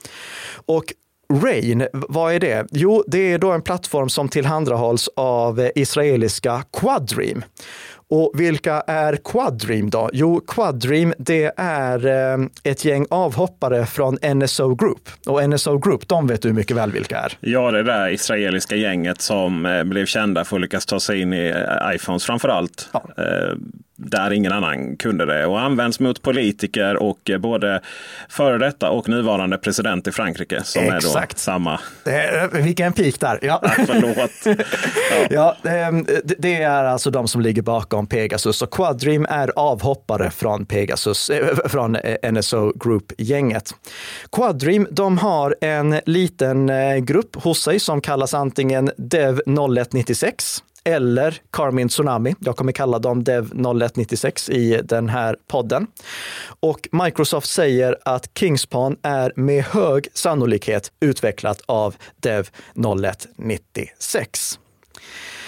Och 0.66 0.85
Rain, 1.42 1.87
vad 1.92 2.35
är 2.35 2.40
det? 2.40 2.66
Jo, 2.70 3.05
det 3.07 3.33
är 3.33 3.38
då 3.38 3.53
en 3.53 3.62
plattform 3.62 4.09
som 4.09 4.29
tillhandahålls 4.29 5.09
av 5.16 5.70
israeliska 5.74 6.62
Quadream. 6.81 7.44
Och 8.11 8.33
vilka 8.35 8.81
är 8.81 9.16
Quadream 9.16 9.90
då? 9.90 10.11
Jo, 10.12 10.40
Quadream 10.40 11.14
det 11.18 11.53
är 11.57 12.07
eh, 12.07 12.46
ett 12.64 12.85
gäng 12.85 13.07
avhoppare 13.11 13.87
från 13.87 14.18
NSO 14.35 14.74
Group. 14.74 15.09
Och 15.27 15.50
NSO 15.50 15.79
Group, 15.79 16.09
de 16.09 16.27
vet 16.27 16.42
du 16.42 16.53
mycket 16.53 16.77
väl 16.77 16.92
vilka 16.92 17.18
är. 17.18 17.33
Ja, 17.40 17.70
det 17.70 17.83
där 17.83 18.09
israeliska 18.09 18.77
gänget 18.77 19.20
som 19.20 19.66
eh, 19.66 19.85
blev 19.85 20.07
kända 20.07 20.44
för 20.44 20.57
att 20.57 20.62
lyckas 20.62 20.87
ta 20.87 21.00
sig 21.00 21.20
in 21.20 21.33
i 21.33 21.46
eh, 21.46 21.94
iPhones 21.94 22.24
framför 22.24 22.48
allt. 22.48 22.88
Ja 22.92 23.05
där 23.96 24.33
ingen 24.33 24.52
annan 24.52 24.96
kunde 24.96 25.26
det 25.26 25.46
och 25.46 25.61
används 25.61 26.00
mot 26.00 26.22
politiker 26.22 26.96
och 27.02 27.30
eh, 27.30 27.38
både 27.38 27.80
före 28.28 28.59
detta 28.59 28.90
och 28.90 29.09
nuvarande 29.09 29.59
president 29.59 30.07
i 30.07 30.12
Frankrike 30.12 30.62
som 30.64 30.83
Exakt. 30.83 31.04
är 31.04 31.28
då 31.28 31.37
samma. 31.37 31.80
Vilken 32.52 32.92
pik 32.92 33.20
där. 33.20 33.38
Ja. 33.42 33.62
Förlåt. 33.87 34.30
Ja. 35.30 35.57
ja, 35.64 35.70
ehm, 35.70 36.07
det 36.38 36.62
är 36.62 36.85
alltså 36.85 37.11
de 37.11 37.28
som 37.28 37.40
ligger 37.40 37.62
bakom 37.62 38.07
Pegasus 38.07 38.62
och 38.62 38.70
Quadream 38.70 39.26
är 39.28 39.52
avhoppare 39.57 40.30
från 40.30 40.66
Pegasus, 40.66 41.30
eh, 41.30 41.57
från 41.68 41.96
eh, 41.96 42.33
NSO 42.33 42.72
Group-gänget. 42.85 43.70
Quadream, 44.33 44.87
de 44.90 45.18
har 45.18 45.57
en 45.61 46.00
liten 46.07 46.70
grupp 47.04 47.37
hos 47.42 47.62
sig 47.62 47.80
som 47.80 48.00
kallas 48.00 48.35
antingen 48.35 48.90
Dev 48.96 49.40
0196 49.46 50.62
eller 50.85 51.40
Carmin 51.53 51.88
Tsunami. 51.88 52.35
Jag 52.38 52.57
kommer 52.57 52.73
kalla 52.73 52.99
dem 52.99 53.25
Dev 53.25 53.44
0196 53.44 54.51
i 54.51 54.81
den 54.85 55.09
här 55.09 55.37
podden. 55.47 55.87
Och 56.61 56.88
Microsoft 56.92 57.51
säger 57.51 57.97
att 58.05 58.31
Kingspan 58.38 58.97
är 59.03 59.33
med 59.37 59.64
hög 59.64 60.07
sannolikhet 60.14 60.92
utvecklat 61.01 61.61
av 61.66 61.94
Dev 62.20 62.49
0196. 62.75 64.59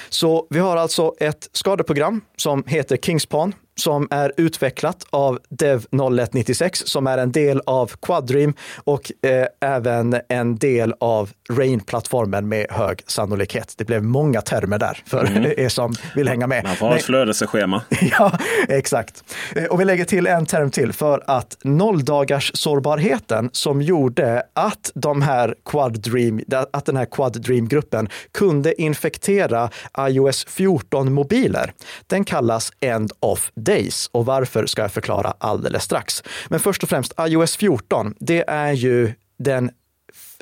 Så 0.09 0.47
vi 0.51 0.59
har 0.59 0.77
alltså 0.77 1.15
ett 1.21 1.49
skadeprogram 1.53 2.21
som 2.37 2.65
heter 2.67 2.97
Kingspan 2.97 3.55
som 3.77 4.09
är 4.11 4.33
utvecklat 4.37 5.07
av 5.11 5.39
Dev 5.49 5.87
0196 5.93 6.83
som 6.87 7.07
är 7.07 7.19
en 7.19 7.33
del 7.33 7.61
av 7.67 7.93
Quadream 8.03 8.55
och 8.85 9.13
eh, 9.23 9.47
även 9.61 10.21
en 10.29 10.57
del 10.57 10.95
av 11.01 11.31
Rain-plattformen 11.51 12.49
med 12.49 12.67
hög 12.71 13.03
sannolikhet. 13.07 13.75
Det 13.77 13.85
blev 13.85 14.05
många 14.05 14.41
termer 14.41 14.79
där 14.79 15.03
för 15.07 15.25
mm. 15.25 15.45
er 15.57 15.69
som 15.69 15.95
vill 16.15 16.29
hänga 16.29 16.47
med. 16.47 16.65
Man 16.65 16.77
får 16.77 16.87
ha 16.87 16.97
ett 16.97 17.03
flödesschema. 17.03 17.83
ja, 18.19 18.39
exakt. 18.69 19.25
Eh, 19.57 19.65
och 19.65 19.81
vi 19.81 19.85
lägger 19.85 20.05
till 20.05 20.27
en 20.27 20.47
term 20.47 20.71
till 20.71 20.93
för 20.93 21.23
att 21.27 21.57
nolldagars 21.63 22.51
sårbarheten 22.55 23.51
som 23.53 23.83
gjorde 23.83 24.43
att 24.53 24.91
de 24.95 25.23
här 25.23 25.55
Quadream, 25.65 26.41
att 26.73 26.85
den 26.85 26.97
här 26.97 27.07
Quadream-gruppen 27.07 28.09
kunde 28.33 28.83
infektera 28.83 29.71
iOS 29.99 30.47
14 30.49 31.13
mobiler. 31.13 31.73
Den 32.07 32.25
kallas 32.25 32.73
End 32.81 33.13
of 33.21 33.51
Days 33.67 34.09
och 34.13 34.27
varför 34.27 34.67
ska 34.67 34.83
jag 34.83 34.93
förklara 34.93 35.35
alldeles 35.39 35.83
strax. 35.83 36.23
Men 36.49 36.61
först 36.61 36.83
och 36.83 36.89
främst 36.89 37.15
iOS 37.21 37.57
14, 37.57 38.15
det 38.19 38.45
är 38.49 38.73
ju 38.73 39.13
den 39.39 39.71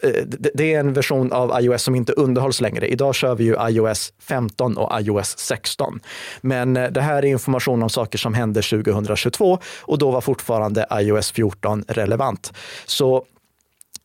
eh, 0.03 0.25
det 0.55 0.75
är 0.75 0.81
en 0.81 0.93
version 0.93 1.33
av 1.33 1.63
iOS 1.63 1.83
som 1.83 1.95
inte 1.95 2.13
underhålls 2.13 2.61
längre. 2.61 2.89
Idag 2.89 3.15
kör 3.15 3.35
vi 3.35 3.45
ju 3.45 3.57
iOS 3.69 4.13
15 4.19 4.77
och 4.77 5.01
iOS 5.01 5.39
16. 5.39 6.01
Men 6.41 6.77
eh, 6.77 6.91
det 6.91 7.01
här 7.01 7.17
är 7.17 7.27
information 7.27 7.83
om 7.83 7.91
saker 7.91 8.19
som 8.19 8.35
hände 8.35 8.63
2022 8.63 9.59
och 9.81 9.99
då 9.99 10.11
var 10.11 10.21
fortfarande 10.21 10.87
iOS 10.93 11.33
14 11.33 11.85
relevant. 11.89 12.53
Så 12.87 13.17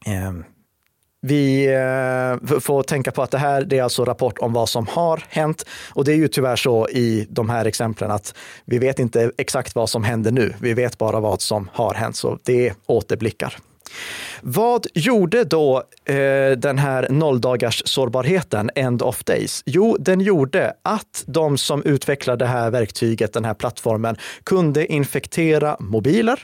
eh, 0.05 0.33
vi 1.21 1.65
eh, 1.65 2.59
får 2.59 2.83
tänka 2.83 3.11
på 3.11 3.21
att 3.21 3.31
det 3.31 3.37
här 3.37 3.61
det 3.61 3.77
är 3.77 3.83
alltså 3.83 4.05
rapport 4.05 4.37
om 4.39 4.53
vad 4.53 4.69
som 4.69 4.87
har 4.87 5.23
hänt. 5.29 5.65
Och 5.89 6.05
det 6.05 6.11
är 6.11 6.15
ju 6.15 6.27
tyvärr 6.27 6.55
så 6.55 6.89
i 6.89 7.27
de 7.29 7.49
här 7.49 7.65
exemplen 7.65 8.11
att 8.11 8.33
vi 8.65 8.79
vet 8.79 8.99
inte 8.99 9.31
exakt 9.37 9.75
vad 9.75 9.89
som 9.89 10.03
händer 10.03 10.31
nu. 10.31 10.53
Vi 10.59 10.73
vet 10.73 10.97
bara 10.97 11.19
vad 11.19 11.41
som 11.41 11.69
har 11.73 11.93
hänt, 11.93 12.15
så 12.15 12.39
det 12.43 12.67
är 12.67 12.73
återblickar. 12.85 13.57
Vad 14.41 14.87
gjorde 14.93 15.43
då 15.43 15.83
eh, 16.05 16.51
den 16.57 16.77
här 16.77 17.07
nolldagars 17.09 17.81
sårbarheten, 17.85 18.69
End 18.75 19.01
of 19.01 19.23
Days? 19.23 19.63
Jo, 19.65 19.97
den 19.99 20.21
gjorde 20.21 20.73
att 20.81 21.23
de 21.25 21.57
som 21.57 21.83
utvecklade 21.83 22.45
det 22.45 22.49
här 22.49 22.71
verktyget, 22.71 23.33
den 23.33 23.45
här 23.45 23.53
plattformen, 23.53 24.17
kunde 24.43 24.91
infektera 24.91 25.77
mobiler 25.79 26.39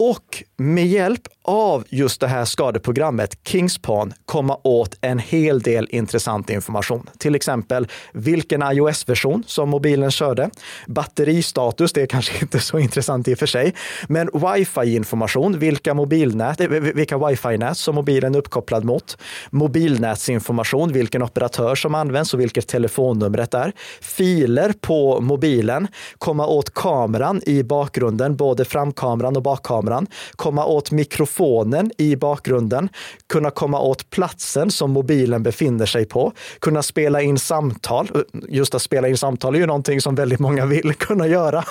och 0.00 0.44
med 0.56 0.86
hjälp 0.86 1.28
av 1.50 1.84
just 1.88 2.20
det 2.20 2.26
här 2.26 2.44
skadeprogrammet 2.44 3.38
Kingspan 3.44 4.12
komma 4.24 4.58
åt 4.62 4.98
en 5.00 5.18
hel 5.18 5.60
del 5.60 5.88
intressant 5.90 6.50
information. 6.50 7.10
Till 7.18 7.34
exempel 7.34 7.88
vilken 8.12 8.62
iOS-version 8.62 9.44
som 9.46 9.68
mobilen 9.68 10.10
körde, 10.10 10.50
batteristatus, 10.86 11.92
det 11.92 12.02
är 12.02 12.06
kanske 12.06 12.40
inte 12.40 12.60
så 12.60 12.78
intressant 12.78 13.28
i 13.28 13.34
och 13.34 13.38
för 13.38 13.46
sig, 13.46 13.74
men 14.08 14.30
wifi-information, 14.32 15.58
vilka 15.58 15.94
mobilnät, 15.94 16.60
eh, 16.60 16.68
vilka 16.68 17.18
wifi-nät 17.18 17.78
som 17.78 17.94
mobilen 17.94 18.34
är 18.34 18.38
uppkopplad 18.38 18.84
mot, 18.84 19.18
mobilnätsinformation, 19.50 20.92
vilken 20.92 21.22
operatör 21.22 21.74
som 21.74 21.94
används 21.94 22.34
och 22.34 22.40
vilket 22.40 22.68
telefonnumret 22.68 23.54
är, 23.54 23.72
filer 24.00 24.72
på 24.80 25.20
mobilen, 25.20 25.88
komma 26.18 26.46
åt 26.46 26.74
kameran 26.74 27.40
i 27.46 27.62
bakgrunden, 27.62 28.36
både 28.36 28.64
framkameran 28.64 29.36
och 29.36 29.42
bakkameran, 29.42 30.06
komma 30.36 30.64
åt 30.64 30.90
mikrofon 30.90 31.39
telefonen 31.40 31.90
i 31.98 32.16
bakgrunden, 32.16 32.88
kunna 33.26 33.50
komma 33.50 33.80
åt 33.80 34.10
platsen 34.10 34.70
som 34.70 34.90
mobilen 34.90 35.42
befinner 35.42 35.86
sig 35.86 36.04
på, 36.04 36.32
kunna 36.60 36.82
spela 36.82 37.22
in 37.22 37.38
samtal. 37.38 38.10
Eh, 38.14 38.20
just 38.48 38.74
att 38.74 38.82
spela 38.82 39.08
in 39.08 39.16
samtal 39.16 39.54
är 39.54 39.58
ju 39.58 39.66
någonting 39.66 40.00
som 40.00 40.14
väldigt 40.14 40.40
många 40.40 40.66
vill 40.66 40.94
kunna 40.98 41.26
göra, 41.26 41.64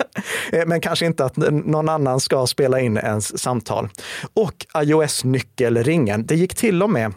eh, 0.52 0.66
men 0.66 0.82
kanske 0.82 1.06
inte 1.06 1.26
att 1.26 1.38
någon 1.38 1.90
annan 1.90 2.20
ska 2.20 2.48
spela 2.48 2.80
in 2.80 2.98
ens 2.98 3.42
samtal. 3.42 3.90
Och 4.34 4.66
iOS-nyckelringen, 4.84 6.26
det 6.26 6.36
gick 6.36 6.56
till 6.56 6.84
och 6.84 6.90
med 6.90 7.14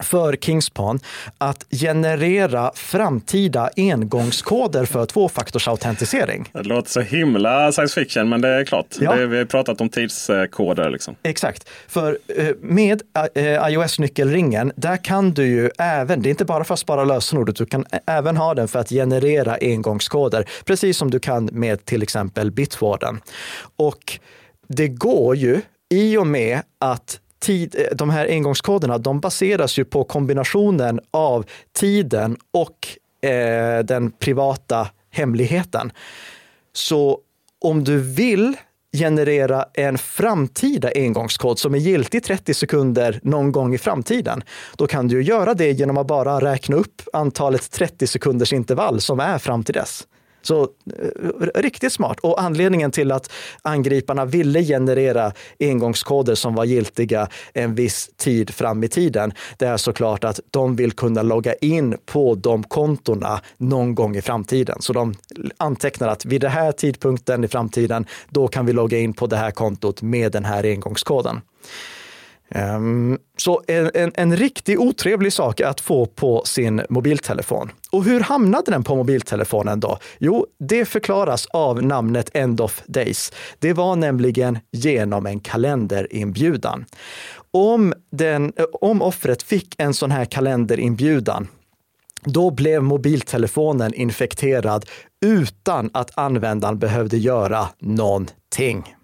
för 0.00 0.36
Kingspan 0.36 1.00
att 1.38 1.66
generera 1.70 2.70
framtida 2.74 3.70
engångskoder 3.76 4.84
för 4.84 5.06
tvåfaktorsautentisering. 5.06 6.48
Det 6.52 6.62
låter 6.62 6.90
så 6.90 7.00
himla 7.00 7.72
science 7.72 8.00
fiction, 8.00 8.28
men 8.28 8.40
det 8.40 8.48
är 8.48 8.64
klart. 8.64 8.86
Ja. 9.00 9.14
Det, 9.14 9.26
vi 9.26 9.38
har 9.38 9.44
pratat 9.44 9.80
om 9.80 9.88
tidskoder. 9.88 10.90
Liksom. 10.90 11.14
Exakt. 11.22 11.68
För 11.88 12.18
eh, 12.36 12.48
med 12.60 13.02
eh, 13.34 13.44
iOS-nyckelringen, 13.44 14.72
där 14.76 14.96
kan 14.96 15.30
du 15.30 15.46
ju 15.46 15.70
även, 15.78 16.22
det 16.22 16.28
är 16.28 16.30
inte 16.30 16.44
bara 16.44 16.64
för 16.64 16.74
att 16.74 16.80
spara 16.80 17.04
lösenordet, 17.04 17.56
du 17.56 17.66
kan 17.66 17.84
även 18.06 18.36
ha 18.36 18.54
den 18.54 18.68
för 18.68 18.78
att 18.78 18.88
generera 18.88 19.58
engångskoder, 19.60 20.48
precis 20.64 20.96
som 20.96 21.10
du 21.10 21.20
kan 21.20 21.48
med 21.52 21.84
till 21.84 22.02
exempel 22.02 22.50
Bitwarden. 22.50 23.20
Och 23.76 24.18
det 24.68 24.88
går 24.88 25.36
ju 25.36 25.60
i 25.90 26.16
och 26.16 26.26
med 26.26 26.60
att 26.80 27.20
tid, 27.44 27.74
eh, 27.78 27.96
de 27.96 28.10
här 28.10 28.28
engångskoderna, 28.28 28.98
de 28.98 29.20
baseras 29.20 29.78
ju 29.78 29.84
på 29.84 30.04
kombinationen 30.04 31.00
av 31.10 31.44
tiden 31.72 32.36
och 32.50 33.28
eh, 33.28 33.84
den 33.84 34.10
privata 34.10 34.88
hemligheten. 35.10 35.92
Så 36.72 37.18
om 37.60 37.84
du 37.84 37.98
vill 37.98 38.56
generera 38.94 39.64
en 39.74 39.98
framtida 39.98 40.90
engångskod 40.94 41.58
som 41.58 41.74
är 41.74 41.78
giltig 41.78 42.24
30 42.24 42.54
sekunder 42.54 43.20
någon 43.22 43.52
gång 43.52 43.74
i 43.74 43.78
framtiden, 43.78 44.42
då 44.76 44.86
kan 44.86 45.08
du 45.08 45.22
göra 45.22 45.54
det 45.54 45.70
genom 45.72 45.96
att 45.96 46.06
bara 46.06 46.40
räkna 46.40 46.76
upp 46.76 47.02
antalet 47.12 47.70
30 47.70 48.06
sekunders 48.06 48.52
intervall 48.52 49.00
som 49.00 49.20
är 49.20 49.38
fram 49.38 49.64
till 49.64 49.74
dess. 49.74 50.06
Så 50.44 50.62
eh, 50.62 50.68
riktigt 51.54 51.92
smart. 51.92 52.20
Och 52.20 52.42
anledningen 52.42 52.90
till 52.90 53.12
att 53.12 53.32
angriparna 53.62 54.24
ville 54.24 54.62
generera 54.62 55.32
engångskoder 55.60 56.34
som 56.34 56.54
var 56.54 56.64
giltiga 56.64 57.28
en 57.52 57.74
viss 57.74 58.10
tid 58.16 58.50
fram 58.50 58.84
i 58.84 58.88
tiden, 58.88 59.32
det 59.58 59.66
är 59.66 59.76
såklart 59.76 60.24
att 60.24 60.40
de 60.50 60.76
vill 60.76 60.92
kunna 60.92 61.22
logga 61.22 61.54
in 61.54 61.96
på 62.06 62.34
de 62.34 62.62
kontona 62.62 63.40
någon 63.56 63.94
gång 63.94 64.16
i 64.16 64.22
framtiden. 64.22 64.76
Så 64.80 64.92
de 64.92 65.14
antecknar 65.56 66.08
att 66.08 66.24
vid 66.24 66.40
den 66.40 66.50
här 66.50 66.72
tidpunkten 66.72 67.44
i 67.44 67.48
framtiden, 67.48 68.06
då 68.28 68.48
kan 68.48 68.66
vi 68.66 68.72
logga 68.72 68.98
in 68.98 69.12
på 69.12 69.26
det 69.26 69.36
här 69.36 69.50
kontot 69.50 70.02
med 70.02 70.32
den 70.32 70.44
här 70.44 70.64
engångskoden. 70.64 71.40
Ehm, 72.50 73.18
så 73.36 73.62
en, 73.66 73.90
en, 73.94 74.12
en 74.14 74.36
riktigt 74.36 74.78
otrevlig 74.78 75.32
sak 75.32 75.60
att 75.60 75.80
få 75.80 76.06
på 76.06 76.42
sin 76.44 76.82
mobiltelefon. 76.88 77.70
Och 77.90 78.04
hur 78.04 78.20
hamnade 78.20 78.70
den 78.70 78.84
på 78.84 78.96
mobiltelefonen 78.96 79.80
då? 79.80 79.98
Jo, 80.18 80.46
det 80.58 80.84
förklaras 80.84 81.46
av 81.46 81.82
namnet 81.82 82.30
End 82.34 82.60
of 82.60 82.82
Days. 82.86 83.32
Det 83.58 83.72
var 83.72 83.96
nämligen 83.96 84.58
genom 84.72 85.26
en 85.26 85.40
kalenderinbjudan. 85.40 86.84
Om, 87.50 87.94
den, 88.10 88.52
om 88.72 89.02
offret 89.02 89.42
fick 89.42 89.74
en 89.78 89.94
sån 89.94 90.10
här 90.10 90.24
kalenderinbjudan, 90.24 91.48
då 92.24 92.50
blev 92.50 92.82
mobiltelefonen 92.82 93.94
infekterad 93.94 94.86
utan 95.24 95.90
att 95.92 96.18
användaren 96.18 96.78
behövde 96.78 97.16
göra 97.16 97.68
någonting. 97.78 98.94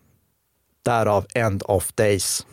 Därav 0.84 1.26
End 1.34 1.62
of 1.66 1.92
Days. 1.92 2.46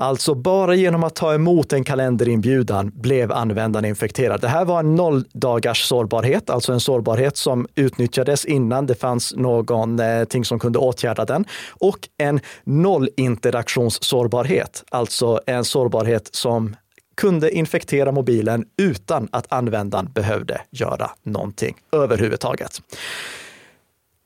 Alltså 0.00 0.34
bara 0.34 0.74
genom 0.74 1.04
att 1.04 1.14
ta 1.14 1.34
emot 1.34 1.72
en 1.72 1.84
kalenderinbjudan 1.84 2.92
blev 2.94 3.32
användaren 3.32 3.84
infekterad. 3.84 4.40
Det 4.40 4.48
här 4.48 4.64
var 4.64 4.80
en 4.80 4.94
noll 4.94 5.24
dagars 5.32 5.84
sårbarhet, 5.84 6.50
alltså 6.50 6.72
en 6.72 6.80
sårbarhet 6.80 7.36
som 7.36 7.66
utnyttjades 7.74 8.44
innan 8.44 8.86
det 8.86 8.94
fanns 8.94 9.34
någonting 9.36 10.40
eh, 10.40 10.44
som 10.44 10.58
kunde 10.58 10.78
åtgärda 10.78 11.24
den. 11.24 11.44
Och 11.70 11.98
en 12.18 12.40
nollinteraktionssårbarhet, 12.64 14.84
alltså 14.90 15.40
en 15.46 15.64
sårbarhet 15.64 16.34
som 16.34 16.76
kunde 17.16 17.50
infektera 17.50 18.12
mobilen 18.12 18.64
utan 18.76 19.28
att 19.32 19.52
användaren 19.52 20.12
behövde 20.12 20.60
göra 20.70 21.10
någonting 21.22 21.76
överhuvudtaget. 21.92 22.82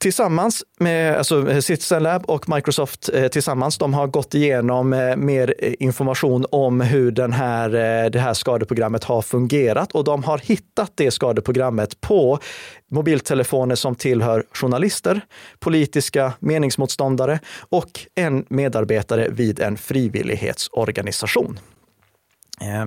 Tillsammans 0.02 0.64
med 0.78 1.16
alltså 1.16 1.50
eh, 1.50 1.60
Citizen 1.60 2.02
Lab 2.02 2.24
och 2.26 2.48
Microsoft 2.48 3.08
eh, 3.14 3.28
tillsammans, 3.28 3.78
de 3.78 3.94
har 3.94 4.06
gått 4.06 4.34
igenom 4.34 4.92
eh, 4.92 5.16
mer 5.16 5.54
eh, 5.58 5.74
information 5.78 6.46
om 6.50 6.80
hur 6.80 7.10
den 7.10 7.32
här, 7.32 7.74
eh, 8.04 8.10
det 8.10 8.18
här 8.18 8.34
skadeprogrammet 8.34 9.04
har 9.04 9.22
fungerat 9.22 9.92
och 9.92 10.04
de 10.04 10.24
har 10.24 10.38
hittat 10.38 10.92
det 10.94 11.10
skadeprogrammet 11.10 12.00
på 12.00 12.38
mobiltelefoner 12.90 13.74
som 13.74 13.94
tillhör 13.94 14.44
journalister, 14.52 15.20
politiska 15.58 16.32
meningsmotståndare 16.38 17.38
och 17.68 18.00
en 18.14 18.44
medarbetare 18.48 19.28
vid 19.30 19.60
en 19.60 19.76
frivillighetsorganisation. 19.76 21.58
Eh, 22.62 22.86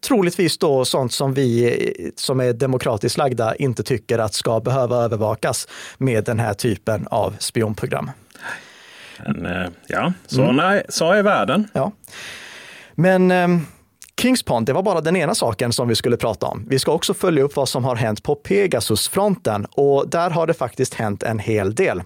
troligtvis 0.00 0.58
då 0.58 0.84
sånt 0.84 1.12
som 1.12 1.34
vi 1.34 2.12
som 2.16 2.40
är 2.40 2.52
demokratiskt 2.52 3.18
lagda 3.18 3.54
inte 3.54 3.82
tycker 3.82 4.18
att 4.18 4.34
ska 4.34 4.60
behöva 4.60 4.96
övervakas 4.96 5.68
med 5.98 6.24
den 6.24 6.40
här 6.40 6.54
typen 6.54 7.06
av 7.10 7.36
spionprogram. 7.38 8.10
Men, 9.26 9.46
eh, 9.46 9.68
ja, 9.86 10.12
så, 10.26 10.42
mm. 10.42 10.82
så 10.88 11.12
är 11.12 11.22
världen. 11.22 11.68
Ja. 11.72 11.92
Men 12.94 13.30
eh, 13.30 13.48
Kingspond, 14.20 14.66
det 14.66 14.72
var 14.72 14.82
bara 14.82 15.00
den 15.00 15.16
ena 15.16 15.34
saken 15.34 15.72
som 15.72 15.88
vi 15.88 15.94
skulle 15.94 16.16
prata 16.16 16.46
om. 16.46 16.66
Vi 16.68 16.78
ska 16.78 16.92
också 16.92 17.14
följa 17.14 17.42
upp 17.42 17.56
vad 17.56 17.68
som 17.68 17.84
har 17.84 17.96
hänt 17.96 18.22
på 18.22 18.34
Pegasus-fronten 18.34 19.66
och 19.70 20.08
där 20.08 20.30
har 20.30 20.46
det 20.46 20.54
faktiskt 20.54 20.94
hänt 20.94 21.22
en 21.22 21.38
hel 21.38 21.74
del. 21.74 22.02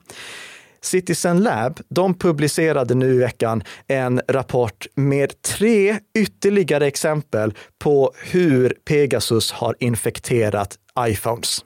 Citizen 0.81 1.43
Lab, 1.43 1.81
de 1.89 2.15
publicerade 2.15 2.95
nu 2.95 3.15
i 3.15 3.19
veckan 3.19 3.63
en 3.87 4.21
rapport 4.29 4.87
med 4.95 5.43
tre 5.43 5.99
ytterligare 6.19 6.87
exempel 6.87 7.55
på 7.79 8.13
hur 8.25 8.75
Pegasus 8.85 9.53
har 9.53 9.77
infekterat 9.79 10.79
iPhones. 11.09 11.65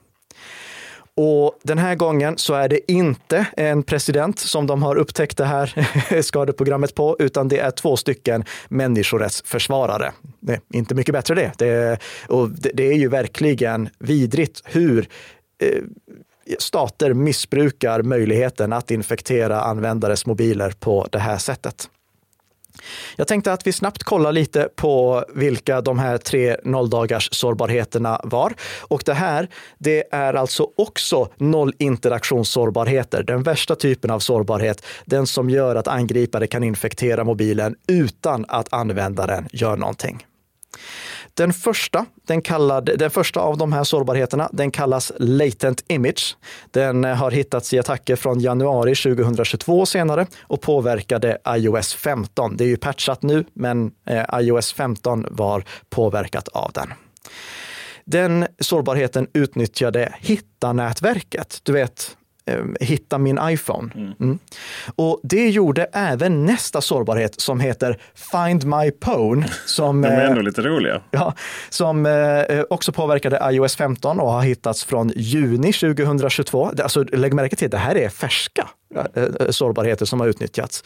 Och 1.15 1.59
den 1.63 1.77
här 1.77 1.95
gången 1.95 2.37
så 2.37 2.53
är 2.53 2.69
det 2.69 2.91
inte 2.91 3.45
en 3.57 3.83
president 3.83 4.39
som 4.39 4.67
de 4.67 4.83
har 4.83 4.95
upptäckt 4.95 5.37
det 5.37 5.45
här 5.45 6.21
skadeprogrammet 6.21 6.95
på, 6.95 7.15
utan 7.19 7.47
det 7.47 7.59
är 7.59 7.71
två 7.71 7.97
stycken 7.97 8.43
människorättsförsvarare. 8.69 10.11
Det 10.39 10.53
är 10.53 10.59
inte 10.71 10.95
mycket 10.95 11.13
bättre 11.13 11.35
det. 11.35 11.51
Det, 11.57 11.97
och 12.27 12.49
det, 12.49 12.71
det 12.73 12.87
är 12.87 12.93
ju 12.93 13.07
verkligen 13.07 13.89
vidrigt 13.99 14.61
hur 14.65 15.07
eh, 15.61 15.81
stater 16.59 17.13
missbrukar 17.13 18.01
möjligheten 18.01 18.73
att 18.73 18.91
infektera 18.91 19.61
användares 19.61 20.25
mobiler 20.25 20.71
på 20.79 21.07
det 21.11 21.19
här 21.19 21.37
sättet. 21.37 21.89
Jag 23.15 23.27
tänkte 23.27 23.53
att 23.53 23.67
vi 23.67 23.71
snabbt 23.71 24.03
kollar 24.03 24.31
lite 24.31 24.69
på 24.75 25.25
vilka 25.35 25.81
de 25.81 25.99
här 25.99 26.17
tre 26.17 26.57
nolldagars 26.63 27.29
sårbarheterna 27.31 28.21
var. 28.23 28.53
Och 28.81 29.03
det 29.05 29.13
här, 29.13 29.47
det 29.77 30.03
är 30.11 30.33
alltså 30.33 30.67
också 30.77 31.29
nollinteraktionssårbarheter. 31.37 33.23
Den 33.23 33.43
värsta 33.43 33.75
typen 33.75 34.11
av 34.11 34.19
sårbarhet, 34.19 34.85
den 35.05 35.27
som 35.27 35.49
gör 35.49 35.75
att 35.75 35.87
angripare 35.87 36.47
kan 36.47 36.63
infektera 36.63 37.23
mobilen 37.23 37.75
utan 37.87 38.45
att 38.47 38.73
användaren 38.73 39.47
gör 39.51 39.77
någonting. 39.77 40.25
Den 41.33 41.53
första, 41.53 42.05
den, 42.27 42.41
kallad, 42.41 42.89
den 42.97 43.09
första 43.09 43.39
av 43.39 43.57
de 43.57 43.73
här 43.73 43.83
sårbarheterna, 43.83 44.49
den 44.51 44.71
kallas 44.71 45.11
latent 45.19 45.83
image. 45.87 46.37
Den 46.71 47.03
har 47.03 47.31
hittats 47.31 47.73
i 47.73 47.79
attacker 47.79 48.15
från 48.15 48.39
januari 48.39 48.95
2022 48.95 49.85
senare 49.85 50.27
och 50.41 50.61
påverkade 50.61 51.37
iOS 51.47 51.93
15. 51.93 52.57
Det 52.57 52.63
är 52.63 52.67
ju 52.67 52.77
patchat 52.77 53.21
nu, 53.21 53.45
men 53.53 53.91
eh, 54.05 54.23
iOS 54.33 54.73
15 54.73 55.25
var 55.31 55.63
påverkat 55.89 56.47
av 56.47 56.71
den. 56.73 56.93
Den 58.05 58.47
sårbarheten 58.59 59.27
utnyttjade 59.33 60.15
Hitta-nätverket. 60.19 61.59
Du 61.63 61.71
vet, 61.71 62.17
hitta 62.79 63.17
min 63.17 63.39
iPhone. 63.43 63.91
Mm. 63.95 64.13
mm. 64.19 64.39
Och 64.95 65.19
det 65.23 65.49
gjorde 65.49 65.83
även 65.93 66.45
nästa 66.45 66.81
sårbarhet 66.81 67.41
som 67.41 67.59
heter 67.59 67.97
Find 68.13 68.63
My 68.63 68.91
Pone. 68.91 69.47
Som, 69.65 70.01
De 70.01 70.07
är 70.07 70.21
ändå 70.21 70.41
lite 70.41 70.61
roliga. 70.61 71.01
Ja, 71.11 71.33
som 71.69 72.05
eh, 72.05 72.61
också 72.69 72.91
påverkade 72.91 73.39
iOS 73.51 73.75
15 73.75 74.19
och 74.19 74.31
har 74.31 74.41
hittats 74.41 74.83
från 74.85 75.11
juni 75.15 75.73
2022. 75.73 76.71
Alltså, 76.83 77.03
lägg 77.03 77.33
märke 77.33 77.55
till, 77.55 77.69
det 77.69 77.77
här 77.77 77.95
är 77.95 78.09
färska 78.09 78.69
Eh, 78.73 78.82
eh, 78.82 78.82
Eh, 78.95 79.23
eh, 79.23 79.49
sårbarheter 79.49 80.05
som 80.05 80.19
har 80.19 80.27
utnyttjats. 80.27 80.83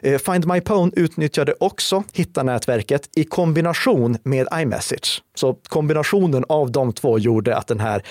Eh, 0.00 0.18
Find 0.18 0.46
My 0.46 0.60
Pwn 0.60 0.92
utnyttjade 0.96 1.54
också 1.60 2.04
Hitta-nätverket 2.12 3.08
i 3.16 3.24
kombination 3.24 4.18
med 4.22 4.48
iMessage. 4.54 5.22
Så 5.34 5.56
kombinationen 5.68 6.44
av 6.48 6.72
de 6.72 6.92
två 6.92 7.18
gjorde 7.18 7.56
att 7.56 7.66
den 7.66 7.80
här 7.80 8.02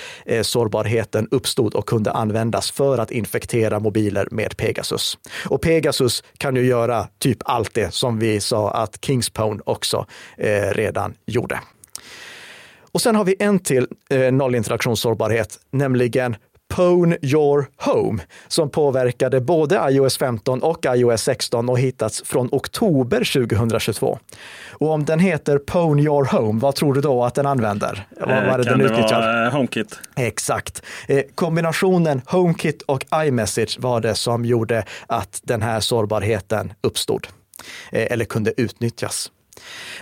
sårbarheten 0.43 1.27
uppstod 1.31 1.75
och 1.75 1.86
kunde 1.86 2.12
användas 2.12 2.71
för 2.71 2.97
att 2.97 3.12
infektera 3.12 3.79
mobiler 3.79 4.27
med 4.31 4.57
Pegasus. 4.57 5.17
Och 5.45 5.62
Pegasus 5.62 6.23
kan 6.38 6.55
ju 6.55 6.65
göra 6.65 7.07
typ 7.19 7.38
allt 7.45 7.73
det 7.73 7.93
som 7.93 8.19
vi 8.19 8.39
sa 8.39 8.71
att 8.71 9.05
Kingspone 9.05 9.62
också 9.65 10.05
redan 10.71 11.13
gjorde. 11.25 11.60
Och 12.91 13.01
sen 13.01 13.15
har 13.15 13.25
vi 13.25 13.36
en 13.39 13.60
till 13.60 13.88
nollinteraktionssårbarhet, 14.31 15.60
nämligen 15.71 16.36
Pwn 16.75 17.15
Your 17.21 17.67
Home 17.77 18.23
som 18.47 18.69
påverkade 18.69 19.41
både 19.41 19.88
iOS 19.89 20.17
15 20.17 20.63
och 20.63 20.86
iOS 20.86 21.21
16 21.21 21.69
och 21.69 21.80
hittats 21.80 22.23
från 22.25 22.49
oktober 22.51 23.47
2022. 23.47 24.19
Och 24.71 24.89
om 24.89 25.06
den 25.06 25.19
heter 25.19 25.58
Pwn 25.58 25.99
Your 25.99 26.25
Home, 26.25 26.60
vad 26.60 26.75
tror 26.75 26.93
du 26.93 27.01
då 27.01 27.23
att 27.23 27.36
den 27.36 27.45
använder? 27.45 28.08
Vad 28.19 28.30
var 28.30 28.58
det 28.58 28.63
kan 28.63 28.80
den 28.80 28.88
det 28.88 29.01
vara 29.01 29.45
eh, 29.45 29.53
HomeKit? 29.53 29.99
Exakt. 30.15 30.82
Eh, 31.08 31.23
kombinationen 31.36 32.21
HomeKit 32.25 32.82
och 32.82 33.06
iMessage 33.15 33.77
var 33.80 34.01
det 34.01 34.15
som 34.15 34.45
gjorde 34.45 34.84
att 35.08 35.39
den 35.43 35.62
här 35.62 35.80
sårbarheten 35.80 36.73
uppstod 36.82 37.27
eh, 37.91 38.12
eller 38.12 38.25
kunde 38.25 38.53
utnyttjas. 38.58 39.32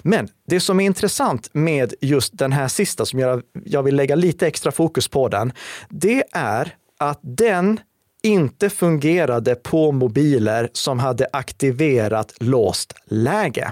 Men 0.02 0.28
det 0.48 0.60
som 0.60 0.80
är 0.80 0.86
intressant 0.86 1.50
med 1.54 1.94
just 2.02 2.38
den 2.38 2.52
här 2.52 2.68
sista, 2.68 3.06
som 3.06 3.20
jag, 3.20 3.42
jag 3.66 3.84
vill 3.84 3.96
lägga 3.96 4.16
lite 4.16 4.48
extra 4.48 4.72
fokus 4.72 5.08
på 5.08 5.28
den, 5.28 5.54
det 5.90 6.24
är 6.32 6.76
att 7.00 7.20
den 7.22 7.80
inte 8.24 8.70
fungerade 8.70 9.56
på 9.56 9.92
mobiler 9.92 10.70
som 10.74 11.00
hade 11.00 11.28
aktiverat 11.34 12.34
låst 12.40 12.94
läge. 13.06 13.72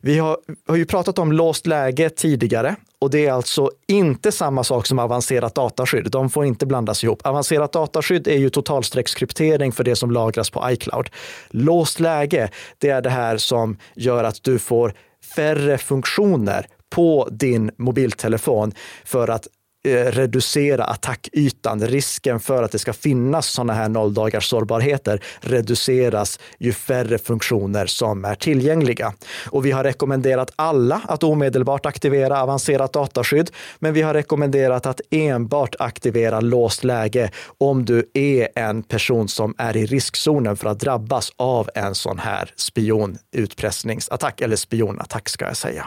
Vi 0.00 0.18
har, 0.18 0.38
har 0.68 0.76
ju 0.76 0.86
pratat 0.86 1.18
om 1.18 1.32
låst 1.32 1.66
läge 1.66 2.10
tidigare 2.10 2.76
och 3.00 3.10
det 3.10 3.26
är 3.26 3.32
alltså 3.32 3.70
inte 3.88 4.32
samma 4.32 4.64
sak 4.64 4.86
som 4.86 4.98
avancerat 4.98 5.54
dataskydd. 5.54 6.10
De 6.10 6.30
får 6.30 6.44
inte 6.44 6.66
blandas 6.66 7.04
ihop. 7.04 7.26
Avancerat 7.26 7.72
dataskydd 7.72 8.28
är 8.28 8.38
ju 8.38 8.50
totalstreckskryptering 8.50 9.72
för 9.72 9.84
det 9.84 9.96
som 9.96 10.10
lagras 10.10 10.50
på 10.50 10.70
iCloud. 10.70 11.10
Låst 11.50 12.00
läge, 12.00 12.50
det 12.78 12.88
är 12.88 13.02
det 13.02 13.10
här 13.10 13.36
som 13.36 13.76
gör 13.94 14.24
att 14.24 14.42
du 14.42 14.58
får 14.58 14.94
färre 15.36 15.78
funktioner 15.78 16.66
på 16.90 17.28
din 17.30 17.70
mobiltelefon 17.76 18.72
för 19.04 19.28
att 19.28 19.48
Eh, 19.88 20.12
reducera 20.12 20.84
attackytan. 20.84 21.86
Risken 21.86 22.40
för 22.40 22.62
att 22.62 22.72
det 22.72 22.78
ska 22.78 22.92
finnas 22.92 23.46
sådana 23.46 23.72
här 23.72 23.88
nolldagars 23.88 24.48
sårbarheter 24.48 25.22
reduceras 25.40 26.40
ju 26.58 26.72
färre 26.72 27.18
funktioner 27.18 27.86
som 27.86 28.24
är 28.24 28.34
tillgängliga. 28.34 29.14
Och 29.50 29.66
vi 29.66 29.70
har 29.70 29.84
rekommenderat 29.84 30.52
alla 30.56 31.00
att 31.08 31.22
omedelbart 31.22 31.86
aktivera 31.86 32.42
avancerat 32.42 32.92
dataskydd, 32.92 33.50
men 33.78 33.92
vi 33.94 34.02
har 34.02 34.14
rekommenderat 34.14 34.86
att 34.86 35.00
enbart 35.10 35.74
aktivera 35.78 36.40
låst 36.40 36.84
läge 36.84 37.30
om 37.58 37.84
du 37.84 38.10
är 38.14 38.48
en 38.54 38.82
person 38.82 39.28
som 39.28 39.54
är 39.58 39.76
i 39.76 39.86
riskzonen 39.86 40.56
för 40.56 40.68
att 40.68 40.80
drabbas 40.80 41.32
av 41.36 41.70
en 41.74 41.94
sån 41.94 42.18
här 42.18 42.52
spionutpressningsattack, 42.56 44.40
eller 44.40 44.56
spionattack 44.56 45.28
ska 45.28 45.44
jag 45.44 45.56
säga. 45.56 45.86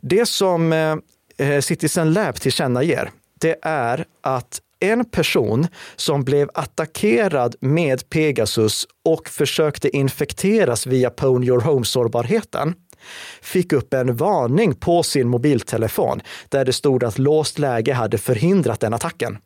Det 0.00 0.28
som 0.28 0.72
eh, 0.72 0.96
Eh, 1.36 1.60
citizen 1.60 2.12
Lab 2.12 2.40
tillkännager, 2.40 3.10
det 3.40 3.56
är 3.62 4.04
att 4.20 4.60
en 4.80 5.04
person 5.04 5.66
som 5.96 6.24
blev 6.24 6.50
attackerad 6.54 7.56
med 7.60 8.08
Pegasus 8.08 8.86
och 9.04 9.28
försökte 9.28 9.96
infekteras 9.96 10.86
via 10.86 11.10
Pwn 11.10 11.44
Your 11.44 11.60
Home-sårbarheten 11.60 12.74
fick 13.42 13.72
upp 13.72 13.94
en 13.94 14.16
varning 14.16 14.74
på 14.74 15.02
sin 15.02 15.28
mobiltelefon 15.28 16.20
där 16.48 16.64
det 16.64 16.72
stod 16.72 17.04
att 17.04 17.18
låst 17.18 17.58
läge 17.58 17.92
hade 17.92 18.18
förhindrat 18.18 18.80
den 18.80 18.94
attacken. 18.94 19.38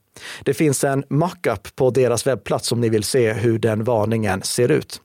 Det 0.45 0.55
finns 0.55 0.85
en 0.85 1.05
mockup 1.11 1.77
på 1.77 1.91
deras 1.91 2.27
webbplats 2.27 2.73
om 2.73 2.81
ni 2.81 2.89
vill 2.89 3.05
se 3.05 3.33
hur 3.33 3.59
den 3.59 3.85
varningen 3.85 4.43
ser 4.43 4.71
ut. 4.71 5.01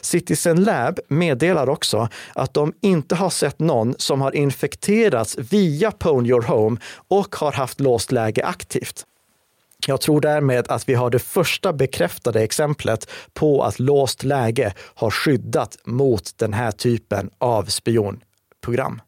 Citizen 0.00 0.64
Lab 0.64 1.00
meddelar 1.08 1.68
också 1.68 2.08
att 2.34 2.54
de 2.54 2.72
inte 2.80 3.14
har 3.14 3.30
sett 3.30 3.58
någon 3.58 3.94
som 3.98 4.20
har 4.20 4.36
infekterats 4.36 5.38
via 5.38 5.90
Pwn 5.90 6.26
Your 6.26 6.42
Home 6.42 6.76
och 7.08 7.36
har 7.36 7.52
haft 7.52 7.80
låst 7.80 8.12
läge 8.12 8.44
aktivt. 8.44 9.04
Jag 9.86 10.00
tror 10.00 10.20
därmed 10.20 10.66
att 10.68 10.88
vi 10.88 10.94
har 10.94 11.10
det 11.10 11.18
första 11.18 11.72
bekräftade 11.72 12.42
exemplet 12.42 13.10
på 13.32 13.62
att 13.62 13.78
låst 13.78 14.24
läge 14.24 14.74
har 14.78 15.10
skyddat 15.10 15.78
mot 15.84 16.38
den 16.38 16.52
här 16.52 16.72
typen 16.72 17.30
av 17.38 17.64
spionprogram. 17.64 19.00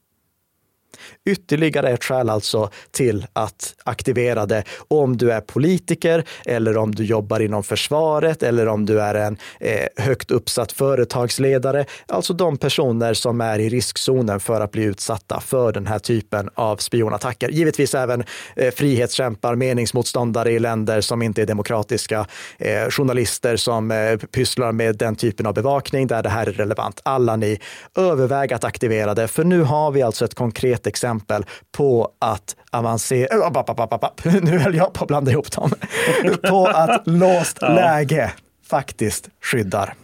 Ytterligare 1.25 1.91
ett 1.91 2.05
skäl 2.05 2.31
alltså 2.31 2.71
till 2.91 3.27
att 3.33 3.75
aktivera 3.85 4.47
det 4.47 4.65
om 4.89 5.17
du 5.17 5.33
är 5.33 5.41
politiker 5.41 6.25
eller 6.45 6.77
om 6.77 6.95
du 6.95 7.05
jobbar 7.05 7.41
inom 7.41 7.63
försvaret 7.63 8.43
eller 8.43 8.69
om 8.69 8.87
du 8.87 9.01
är 9.01 9.15
en 9.15 9.37
eh, 9.61 9.87
högt 9.97 10.31
uppsatt 10.31 10.73
företagsledare. 10.73 11.85
Alltså 12.07 12.33
de 12.33 12.57
personer 12.57 13.15
som 13.15 13.41
är 13.41 13.59
i 13.59 13.69
riskzonen 13.69 14.41
för 14.41 14.61
att 14.61 14.73
bli 14.73 14.83
utsatta 14.83 15.41
för 15.41 15.73
den 15.73 15.87
här 15.87 15.99
typen 15.99 16.51
av 16.55 16.77
spionattacker. 16.77 17.49
Givetvis 17.49 17.95
även 17.95 18.25
eh, 18.57 18.75
frihetskämpar, 18.75 19.55
meningsmotståndare 19.55 20.53
i 20.53 20.59
länder 20.59 21.01
som 21.01 21.23
inte 21.23 21.43
är 21.43 21.47
demokratiska, 21.47 22.27
eh, 22.59 22.91
journalister 22.91 23.57
som 23.57 23.91
eh, 23.91 24.17
pysslar 24.17 24.73
med 24.73 24.97
den 24.97 25.17
typen 25.17 25.47
av 25.47 25.55
bevakning 25.55 26.07
där 26.07 26.23
det 26.23 26.29
här 26.29 26.47
är 26.47 26.53
relevant. 26.53 27.01
Alla 27.03 27.37
ni, 27.37 27.61
överväg 27.97 28.53
att 28.53 28.65
aktivera 28.65 29.15
det, 29.15 29.29
för 29.29 29.45
nu 29.45 29.63
har 29.63 29.91
vi 29.91 30.03
alltså 30.03 30.25
ett 30.25 30.35
konkret 30.35 30.86
exempel 30.87 31.45
på 31.77 32.13
att 32.19 32.57
avancera, 32.71 33.47
äh, 34.25 34.35
nu 34.43 34.59
höll 34.59 34.75
jag 34.75 34.93
på 34.93 35.05
att 35.05 35.09
blanda 35.09 35.31
ihop 35.31 35.53
dem, 35.53 35.71
på 36.43 36.67
att 36.67 37.07
låst 37.07 37.63
läge 37.63 38.33
faktiskt 38.67 39.29
skyddar. 39.43 39.95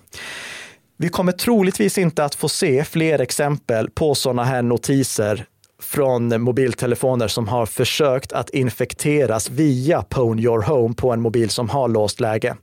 Vi 0.96 1.08
kommer 1.08 1.32
troligtvis 1.32 1.98
inte 1.98 2.24
att 2.24 2.34
få 2.34 2.48
se 2.48 2.84
fler 2.84 3.18
exempel 3.18 3.90
på 3.90 4.14
sådana 4.14 4.44
här 4.44 4.62
notiser 4.62 5.46
från 5.92 6.42
mobiltelefoner 6.42 7.28
som 7.28 7.48
har 7.48 7.66
försökt 7.66 8.33
att 8.33 8.50
infekteras 8.50 9.50
via 9.50 10.02
Pwn 10.02 10.38
Your 10.38 10.62
Home 10.62 10.94
på 10.94 11.12
en 11.12 11.20
mobil 11.20 11.50
som 11.50 11.68
har 11.68 11.88
låst 11.88 12.20
läge. 12.20 12.57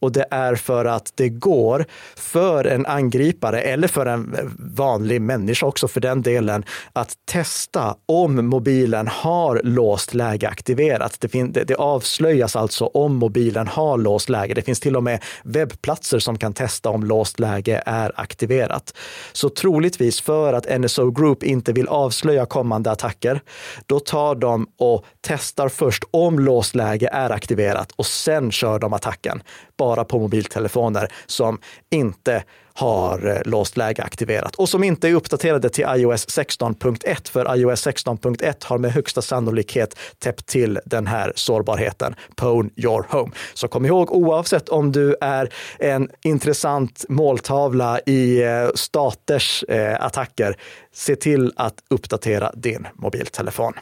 Och 0.00 0.12
det 0.12 0.26
är 0.30 0.54
för 0.54 0.84
att 0.84 1.12
det 1.14 1.28
går 1.28 1.84
för 2.16 2.64
en 2.64 2.86
angripare 2.86 3.60
eller 3.60 3.88
för 3.88 4.06
en 4.06 4.36
vanlig 4.58 5.20
människa 5.20 5.66
också 5.66 5.88
för 5.88 6.00
den 6.00 6.22
delen 6.22 6.64
att 6.92 7.14
testa 7.24 7.96
om 8.06 8.46
mobilen 8.46 9.08
har 9.08 9.60
låst 9.64 10.14
läge 10.14 10.48
aktiverat. 10.48 11.16
Det, 11.20 11.42
det, 11.42 11.64
det 11.64 11.74
avslöjas 11.74 12.56
alltså 12.56 12.86
om 12.86 13.16
mobilen 13.16 13.68
har 13.68 13.98
låst 13.98 14.28
läge. 14.28 14.54
Det 14.54 14.62
finns 14.62 14.80
till 14.80 14.96
och 14.96 15.02
med 15.02 15.22
webbplatser 15.42 16.18
som 16.18 16.38
kan 16.38 16.52
testa 16.52 16.90
om 16.90 17.04
låst 17.04 17.40
läge 17.40 17.82
är 17.86 18.12
aktiverat. 18.14 18.94
Så 19.32 19.48
troligtvis 19.48 20.20
för 20.20 20.52
att 20.52 20.80
NSO 20.80 21.10
Group 21.10 21.42
inte 21.42 21.72
vill 21.72 21.88
avslöja 21.88 22.46
kommande 22.46 22.75
kommande 22.76 22.90
attacker, 22.90 23.40
då 23.86 24.00
tar 24.00 24.34
de 24.34 24.66
och 24.78 25.04
testar 25.20 25.68
först 25.68 26.04
om 26.10 26.38
låst 26.38 26.74
läge 26.74 27.08
är 27.12 27.30
aktiverat 27.30 27.92
och 27.96 28.06
sen 28.06 28.50
kör 28.50 28.78
de 28.78 28.92
attacken 28.92 29.42
bara 29.78 30.04
på 30.04 30.18
mobiltelefoner 30.18 31.08
som 31.26 31.58
inte 31.90 32.42
har 32.76 33.26
eh, 33.26 33.42
låst 33.44 33.76
läge 33.76 34.02
aktiverat 34.02 34.54
och 34.54 34.68
som 34.68 34.84
inte 34.84 35.08
är 35.08 35.14
uppdaterade 35.14 35.68
till 35.68 35.84
iOS 35.96 36.26
16.1 36.26 37.30
för 37.30 37.56
iOS 37.56 37.86
16.1 37.86 38.54
har 38.64 38.78
med 38.78 38.92
högsta 38.92 39.22
sannolikhet 39.22 39.98
täppt 40.18 40.46
till 40.46 40.80
den 40.84 41.06
här 41.06 41.32
sårbarheten, 41.36 42.14
Pwn 42.36 42.70
your 42.76 43.06
home. 43.08 43.32
Så 43.54 43.68
kom 43.68 43.86
ihåg, 43.86 44.12
oavsett 44.12 44.68
om 44.68 44.92
du 44.92 45.16
är 45.20 45.52
en 45.78 46.10
intressant 46.22 47.04
måltavla 47.08 48.00
i 48.06 48.42
eh, 48.42 48.68
staters 48.74 49.62
eh, 49.68 50.04
attacker, 50.04 50.56
se 50.92 51.16
till 51.16 51.52
att 51.56 51.74
uppdatera 51.90 52.52
din 52.54 52.86
mobiltelefon. 52.94 53.72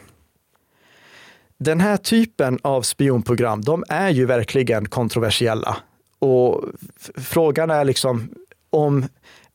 Den 1.58 1.80
här 1.80 1.96
typen 1.96 2.58
av 2.62 2.82
spionprogram, 2.82 3.60
de 3.62 3.84
är 3.88 4.10
ju 4.10 4.26
verkligen 4.26 4.88
kontroversiella. 4.88 5.76
Och 6.18 6.64
frågan 7.16 7.70
är 7.70 7.84
liksom 7.84 8.28
om 8.70 9.06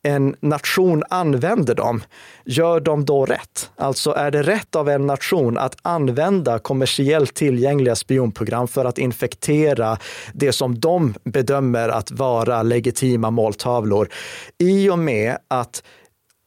en 0.04 0.36
nation 0.40 1.04
använder 1.10 1.76
dem, 1.76 2.04
gör 2.46 2.80
de 2.80 3.06
då 3.06 3.26
rätt? 3.26 3.70
Alltså 3.76 4.12
är 4.12 4.32
det 4.32 4.42
rätt 4.44 4.76
av 4.76 4.90
en 4.90 5.08
nation 5.08 5.58
att 5.58 5.76
använda 5.82 6.60
kommersiellt 6.60 7.34
tillgängliga 7.34 7.96
spionprogram 7.96 8.68
för 8.68 8.86
att 8.86 8.98
infektera 8.98 9.98
det 10.34 10.52
som 10.52 10.80
de 10.80 11.14
bedömer 11.24 11.90
att 11.90 12.12
vara 12.12 12.64
legitima 12.64 13.32
måltavlor? 13.32 14.10
I 14.58 14.90
och 14.90 15.00
med 15.00 15.38
att 15.48 15.84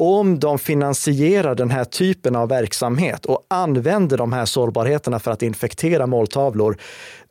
om 0.02 0.38
de 0.38 0.58
finansierar 0.58 1.54
den 1.54 1.70
här 1.70 1.84
typen 1.84 2.36
av 2.36 2.48
verksamhet 2.48 3.26
och 3.26 3.46
använder 3.50 4.18
de 4.18 4.32
här 4.32 4.44
sårbarheterna 4.44 5.18
för 5.18 5.30
att 5.30 5.42
infektera 5.42 6.06
måltavlor, 6.06 6.76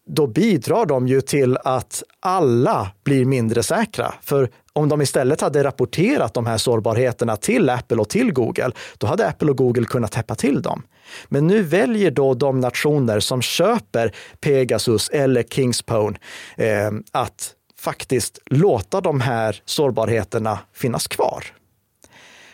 då 0.10 0.28
bidrar 0.28 0.86
de 0.86 1.08
ju 1.08 1.22
till 1.22 1.58
att 1.58 2.04
alla 2.20 2.92
blir 3.04 3.26
mindre 3.26 3.64
säkra. 3.64 4.14
För 4.22 4.50
om 4.74 4.90
de 4.90 5.02
istället 5.02 5.42
hade 5.42 5.64
rapporterat 5.64 6.34
de 6.34 6.46
här 6.46 6.58
sårbarheterna 6.58 7.38
till 7.38 7.70
Apple 7.70 7.98
och 7.98 8.10
till 8.10 8.34
Google, 8.34 8.72
då 8.98 9.08
hade 9.08 9.28
Apple 9.28 9.52
och 9.52 9.58
Google 9.58 9.86
kunnat 9.86 10.12
täppa 10.12 10.36
till 10.36 10.62
dem. 10.62 10.84
Men 11.30 11.48
nu 11.48 11.62
väljer 11.62 12.12
då 12.12 12.34
de 12.34 12.60
nationer 12.60 13.20
som 13.20 13.42
köper 13.42 14.16
Pegasus 14.40 15.10
eller 15.10 15.44
Kingspone 15.44 16.18
eh, 16.58 16.92
att 17.12 17.54
faktiskt 17.80 18.40
låta 18.46 19.02
de 19.02 19.22
här 19.22 19.62
sårbarheterna 19.66 20.60
finnas 20.74 21.08
kvar. 21.08 21.44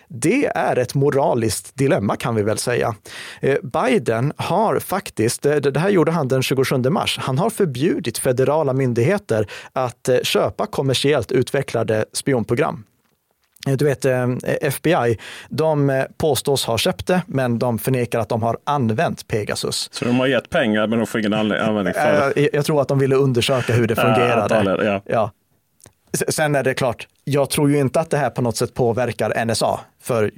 Det 0.08 0.46
är 0.56 0.76
ett 0.76 0.96
moraliskt 0.96 1.76
dilemma 1.76 2.16
kan 2.16 2.36
vi 2.36 2.44
väl 2.44 2.58
säga. 2.58 2.96
Eh, 3.42 3.58
Biden 3.64 4.34
har 4.38 4.80
faktiskt, 4.80 5.46
eh, 5.46 5.56
det 5.56 5.80
här 5.80 5.90
gjorde 5.90 6.12
han 6.12 6.28
den 6.28 6.44
27 6.44 6.78
mars, 6.90 7.18
han 7.22 7.38
har 7.38 7.50
förbjudit 7.50 8.18
federala 8.18 8.74
myndigheter 8.74 9.48
att 9.74 10.10
eh, 10.10 10.18
köpa 10.24 10.66
kommersiellt 10.66 11.32
utvecklade 11.32 12.06
spionprogram. 12.14 12.84
Du 13.66 13.86
vet, 13.86 14.06
FBI, 14.62 15.18
de 15.50 16.06
påstås 16.18 16.66
ha 16.66 16.78
köpt 16.78 17.08
det, 17.08 17.22
men 17.28 17.60
de 17.60 17.80
förnekar 17.80 18.20
att 18.20 18.30
de 18.30 18.44
har 18.44 18.58
använt 18.64 19.28
Pegasus. 19.28 19.90
Så 19.92 20.06
de 20.06 20.20
har 20.20 20.28
gett 20.28 20.50
pengar, 20.50 20.88
men 20.88 21.00
de 21.00 21.08
får 21.08 21.20
ingen 21.20 21.34
användning 21.34 21.94
för 21.94 22.34
det? 22.36 22.50
Jag 22.54 22.66
tror 22.66 22.82
att 22.82 22.88
de 22.88 23.00
ville 23.00 23.16
undersöka 23.16 23.74
hur 23.74 23.88
det 23.88 23.96
fungerade. 23.96 24.86
Ja, 24.86 25.02
ja. 25.06 25.32
Sen 26.28 26.56
är 26.56 26.64
det 26.64 26.74
klart, 26.74 27.08
jag 27.24 27.50
tror 27.50 27.72
ju 27.72 27.80
inte 27.80 28.00
att 28.00 28.10
det 28.10 28.18
här 28.18 28.30
på 28.30 28.42
något 28.42 28.58
sätt 28.58 28.74
påverkar 28.74 29.46
NSA. 29.46 29.80
För 30.02 30.32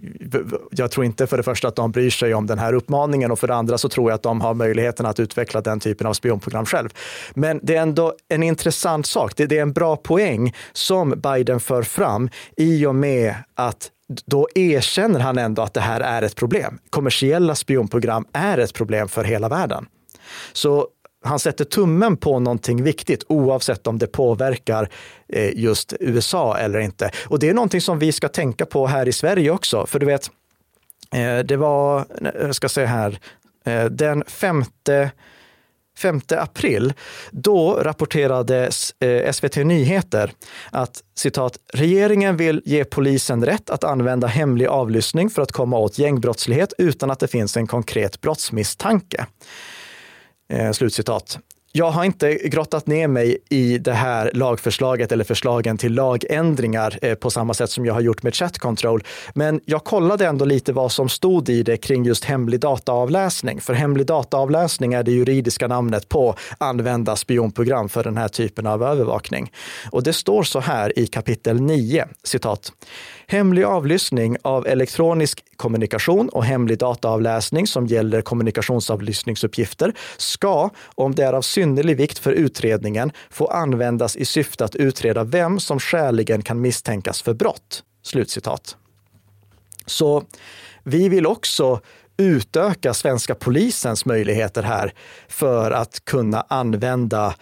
jag 0.72 0.92
tror 0.92 1.06
inte 1.06 1.28
för 1.28 1.38
det 1.38 1.44
första 1.44 1.68
att 1.68 1.76
de 1.76 1.92
bryr 1.92 2.10
sig 2.10 2.34
om 2.34 2.48
den 2.48 2.60
här 2.60 2.74
uppmaningen 2.74 3.32
och 3.32 3.40
för 3.40 3.48
det 3.48 3.56
andra 3.56 3.78
så 3.78 3.90
tror 3.90 4.12
jag 4.12 4.16
att 4.16 4.24
de 4.24 4.42
har 4.42 4.54
möjligheten 4.54 5.06
att 5.06 5.20
utveckla 5.20 5.62
den 5.62 5.80
typen 5.80 6.08
av 6.08 6.14
spionprogram 6.14 6.66
själv. 6.66 6.90
Men 7.34 7.60
det 7.64 7.76
är 7.76 7.82
ändå 7.82 8.14
en 8.30 8.44
intressant 8.44 9.06
sak. 9.06 9.34
Det, 9.36 9.58
är 9.58 9.62
en 9.62 9.74
bra 9.74 9.96
poäng 9.96 10.56
som 10.74 11.10
Biden 11.10 11.60
för 11.60 11.84
fram 11.84 12.30
i 12.58 12.86
och 12.86 12.96
med 12.96 13.36
att 13.56 13.92
då 14.26 14.48
erkänner 14.56 15.20
han 15.20 15.38
ändå 15.38 15.62
att 15.62 15.74
det 15.74 15.82
här 15.82 16.02
är 16.02 16.22
ett 16.22 16.36
problem. 16.36 16.80
Kommersiella 16.90 17.56
spionprogram 17.56 18.26
är 18.34 18.58
ett 18.58 18.74
problem 18.74 19.08
för 19.08 19.24
hela 19.24 19.50
världen. 19.50 19.86
Så 20.54 20.88
han 21.24 21.40
sätter 21.40 21.66
tummen 21.66 22.18
på 22.18 22.40
någonting 22.40 22.84
viktigt 22.84 23.24
oavsett 23.28 23.88
om 23.88 23.98
det 23.98 24.08
påverkar 24.08 24.90
eh, 25.28 25.52
just 25.56 25.94
USA 26.00 26.58
eller 26.58 26.80
inte. 26.80 27.12
Och 27.26 27.40
det 27.40 27.50
är 27.50 27.54
någonting 27.54 27.82
som 27.82 28.00
vi 28.00 28.12
ska 28.12 28.28
tänka 28.28 28.66
på 28.66 28.88
här 28.88 29.08
i 29.08 29.12
Sverige 29.12 29.52
också. 29.52 29.86
För 29.86 30.00
du 30.00 30.06
vet, 30.06 30.32
eh, 31.16 31.40
det 31.40 31.58
var, 31.58 32.06
jag 32.22 32.56
ska 32.56 32.70
se 32.70 32.86
här, 32.86 33.20
eh, 33.66 33.86
den 33.86 34.24
femte 34.28 35.12
5 36.00 36.22
april, 36.30 36.94
då 37.32 37.74
rapporterade 37.74 38.70
eh, 39.00 39.32
SVT 39.32 39.56
Nyheter 39.56 40.32
att 40.72 41.04
citat, 41.16 41.58
regeringen 41.74 42.38
vill 42.38 42.62
ge 42.66 42.86
polisen 42.86 43.46
rätt 43.46 43.70
att 43.70 43.84
använda 43.84 44.28
hemlig 44.28 44.66
avlyssning 44.66 45.30
för 45.30 45.42
att 45.42 45.52
komma 45.52 45.78
åt 45.78 46.00
gängbrottslighet 46.00 46.74
utan 46.78 47.12
att 47.12 47.20
det 47.20 47.28
finns 47.28 47.58
en 47.58 47.68
konkret 47.68 48.22
brottsmisstanke. 48.22 49.26
Eh, 50.50 50.72
slutcitat. 50.72 51.40
Jag 51.72 51.92
har 51.92 52.04
inte 52.04 52.34
grottat 52.34 52.88
ner 52.88 53.08
mig 53.08 53.38
i 53.50 53.78
det 53.78 53.94
här 53.94 54.32
lagförslaget 54.34 55.12
eller 55.12 55.24
förslagen 55.24 55.78
till 55.78 55.94
lagändringar 55.94 57.00
eh, 57.02 57.16
på 57.16 57.30
samma 57.30 57.54
sätt 57.54 57.70
som 57.70 57.86
jag 57.86 57.94
har 57.94 58.02
gjort 58.02 58.24
med 58.24 58.36
chat 58.36 58.58
control. 58.58 59.04
Men 59.34 59.62
jag 59.66 59.84
kollade 59.84 60.26
ändå 60.26 60.46
lite 60.46 60.74
vad 60.74 60.92
som 60.92 61.10
stod 61.10 61.50
i 61.50 61.64
det 61.64 61.78
kring 61.78 62.06
just 62.06 62.26
hemlig 62.26 62.60
dataavläsning. 62.60 63.62
För 63.62 63.74
hemlig 63.74 64.06
dataavläsning 64.06 64.94
är 64.94 65.04
det 65.04 65.12
juridiska 65.12 65.68
namnet 65.68 66.10
på 66.10 66.36
använda 66.58 67.16
spionprogram 67.16 67.90
för 67.90 68.04
den 68.04 68.18
här 68.18 68.28
typen 68.28 68.68
av 68.68 68.84
övervakning. 68.84 69.52
Och 69.92 70.04
det 70.04 70.14
står 70.14 70.44
så 70.44 70.60
här 70.60 71.00
i 71.00 71.08
kapitel 71.08 71.62
9, 71.62 72.06
citat. 72.24 72.72
Hemlig 73.32 73.64
avlyssning 73.64 74.38
av 74.42 74.68
elektronisk 74.68 75.44
kommunikation 75.56 76.30
och 76.30 76.46
hemlig 76.46 76.78
dataavläsning 76.78 77.68
som 77.68 77.88
gäller 77.88 78.22
kommunikationsavlyssningsuppgifter 78.22 79.94
ska, 80.18 80.70
om 80.96 81.16
det 81.16 81.24
är 81.24 81.34
av 81.34 81.42
synnerlig 81.42 81.98
vikt 81.98 82.20
för 82.20 82.32
utredningen, 82.32 83.12
få 83.30 83.48
användas 83.48 84.16
i 84.16 84.26
syfte 84.26 84.66
att 84.66 84.76
utreda 84.76 85.24
vem 85.24 85.60
som 85.60 85.80
skäligen 85.80 86.42
kan 86.42 86.62
misstänkas 86.62 87.22
för 87.22 87.34
brott. 87.34 87.84
Slutcitat. 88.04 88.78
Så 89.86 90.24
vi 90.84 91.10
vill 91.10 91.28
också 91.28 91.82
utöka 92.18 92.94
svenska 92.94 93.36
polisens 93.36 94.06
möjligheter 94.06 94.64
här 94.64 94.94
för 95.28 95.72
att 95.72 96.06
kunna 96.06 96.46
använda 96.50 97.36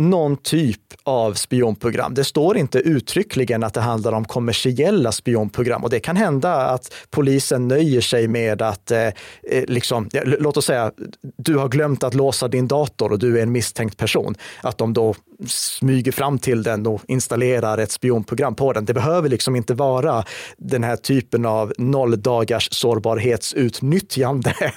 någon 0.00 0.36
typ 0.36 0.80
av 1.02 1.34
spionprogram. 1.34 2.14
Det 2.14 2.24
står 2.24 2.56
inte 2.56 2.78
uttryckligen 2.78 3.62
att 3.62 3.74
det 3.74 3.80
handlar 3.80 4.12
om 4.12 4.24
kommersiella 4.24 5.12
spionprogram 5.12 5.84
och 5.84 5.90
det 5.90 6.00
kan 6.00 6.16
hända 6.16 6.54
att 6.54 6.92
polisen 7.10 7.68
nöjer 7.68 8.00
sig 8.00 8.28
med 8.28 8.62
att, 8.62 8.90
eh, 8.90 9.00
eh 9.00 9.12
liksom, 9.66 10.08
låt 10.24 10.56
oss 10.56 10.64
säga, 10.66 10.92
du 11.36 11.56
har 11.56 11.68
glömt 11.68 12.04
att 12.04 12.14
låsa 12.14 12.48
din 12.48 12.68
dator 12.68 13.12
och 13.12 13.18
du 13.18 13.38
är 13.38 13.42
en 13.42 13.52
misstänkt 13.52 13.96
person. 13.96 14.34
Att 14.62 14.78
de 14.78 14.92
då 14.92 15.14
smyger 15.46 16.12
fram 16.12 16.38
till 16.38 16.62
den 16.62 16.86
och 16.86 17.02
installerar 17.08 17.78
ett 17.78 17.90
spionprogram 17.90 18.54
på 18.54 18.72
den. 18.72 18.84
Det 18.84 18.94
behöver 18.94 19.28
liksom 19.28 19.56
inte 19.56 19.74
vara 19.74 20.24
den 20.58 20.84
här 20.84 20.96
typen 20.96 21.46
av 21.46 21.72
nolldagars 21.78 22.68
sårbarhetsutnyttjande 22.72 24.54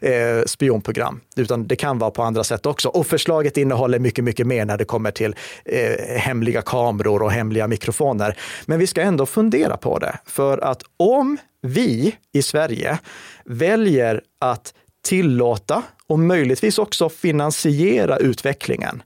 eh, 0.00 0.44
spionprogram, 0.46 1.20
utan 1.36 1.66
det 1.66 1.76
kan 1.76 1.98
vara 1.98 2.10
på 2.10 2.22
andra 2.22 2.44
sätt 2.44 2.66
också. 2.66 2.88
Och 2.88 3.06
förslaget 3.06 3.56
innehåller 3.56 3.98
mycket, 3.98 4.24
mycket 4.24 4.46
mer 4.46 4.61
när 4.64 4.78
det 4.78 4.84
kommer 4.84 5.10
till 5.10 5.34
eh, 5.64 6.16
hemliga 6.16 6.62
kameror 6.62 7.22
och 7.22 7.32
hemliga 7.32 7.68
mikrofoner. 7.68 8.38
Men 8.66 8.78
vi 8.78 8.86
ska 8.86 9.00
ändå 9.00 9.26
fundera 9.26 9.76
på 9.76 9.98
det, 9.98 10.18
för 10.26 10.58
att 10.58 10.82
om 10.96 11.38
vi 11.62 12.16
i 12.32 12.42
Sverige 12.42 12.98
väljer 13.44 14.22
att 14.40 14.74
tillåta 15.04 15.82
och 16.06 16.18
möjligtvis 16.18 16.78
också 16.78 17.08
finansiera 17.08 18.16
utvecklingen, 18.16 19.02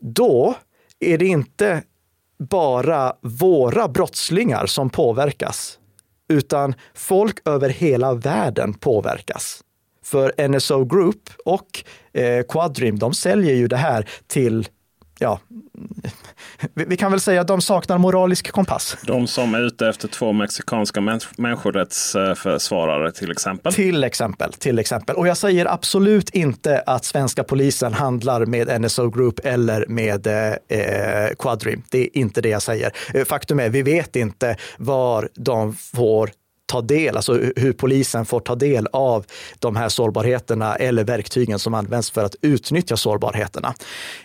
då 0.00 0.54
är 1.00 1.18
det 1.18 1.26
inte 1.26 1.82
bara 2.38 3.12
våra 3.20 3.88
brottslingar 3.88 4.66
som 4.66 4.90
påverkas, 4.90 5.78
utan 6.28 6.74
folk 6.94 7.48
över 7.48 7.68
hela 7.68 8.14
världen 8.14 8.74
påverkas. 8.74 9.60
För 10.04 10.48
NSO 10.48 10.84
Group 10.84 11.30
och 11.44 11.84
eh, 12.12 12.42
Quadrim, 12.42 12.98
de 12.98 13.14
säljer 13.14 13.54
ju 13.54 13.68
det 13.68 13.76
här 13.76 14.08
till 14.26 14.68
ja, 15.22 15.40
vi 16.74 16.96
kan 16.96 17.10
väl 17.10 17.20
säga 17.20 17.40
att 17.40 17.46
de 17.46 17.60
saknar 17.60 17.98
moralisk 17.98 18.52
kompass. 18.52 18.96
De 19.06 19.26
som 19.26 19.54
är 19.54 19.60
ute 19.60 19.88
efter 19.88 20.08
två 20.08 20.32
mexikanska 20.32 21.00
människorättsförsvarare 21.36 23.12
till 23.12 23.30
exempel. 23.30 23.72
Till 23.72 24.04
exempel, 24.04 24.52
till 24.52 24.78
exempel. 24.78 25.16
Och 25.16 25.28
jag 25.28 25.36
säger 25.36 25.66
absolut 25.72 26.30
inte 26.30 26.82
att 26.86 27.04
svenska 27.04 27.44
polisen 27.44 27.92
handlar 27.92 28.46
med 28.46 28.80
NSO 28.80 29.10
Group 29.10 29.40
eller 29.44 29.86
med 29.88 30.26
eh, 30.26 31.34
Quadrim. 31.38 31.82
Det 31.90 31.98
är 31.98 32.18
inte 32.18 32.40
det 32.40 32.48
jag 32.48 32.62
säger. 32.62 33.24
Faktum 33.24 33.60
är, 33.60 33.68
vi 33.68 33.82
vet 33.82 34.16
inte 34.16 34.56
var 34.78 35.28
de 35.34 35.74
får 35.74 36.30
ta 36.72 36.80
del, 36.80 37.16
alltså 37.16 37.34
hur 37.56 37.72
polisen 37.72 38.24
får 38.24 38.40
ta 38.40 38.54
del 38.54 38.88
av 38.92 39.24
de 39.58 39.76
här 39.76 39.88
sårbarheterna 39.88 40.76
eller 40.76 41.04
verktygen 41.04 41.58
som 41.58 41.74
används 41.74 42.10
för 42.10 42.24
att 42.24 42.36
utnyttja 42.42 42.96
sårbarheterna. 42.96 43.74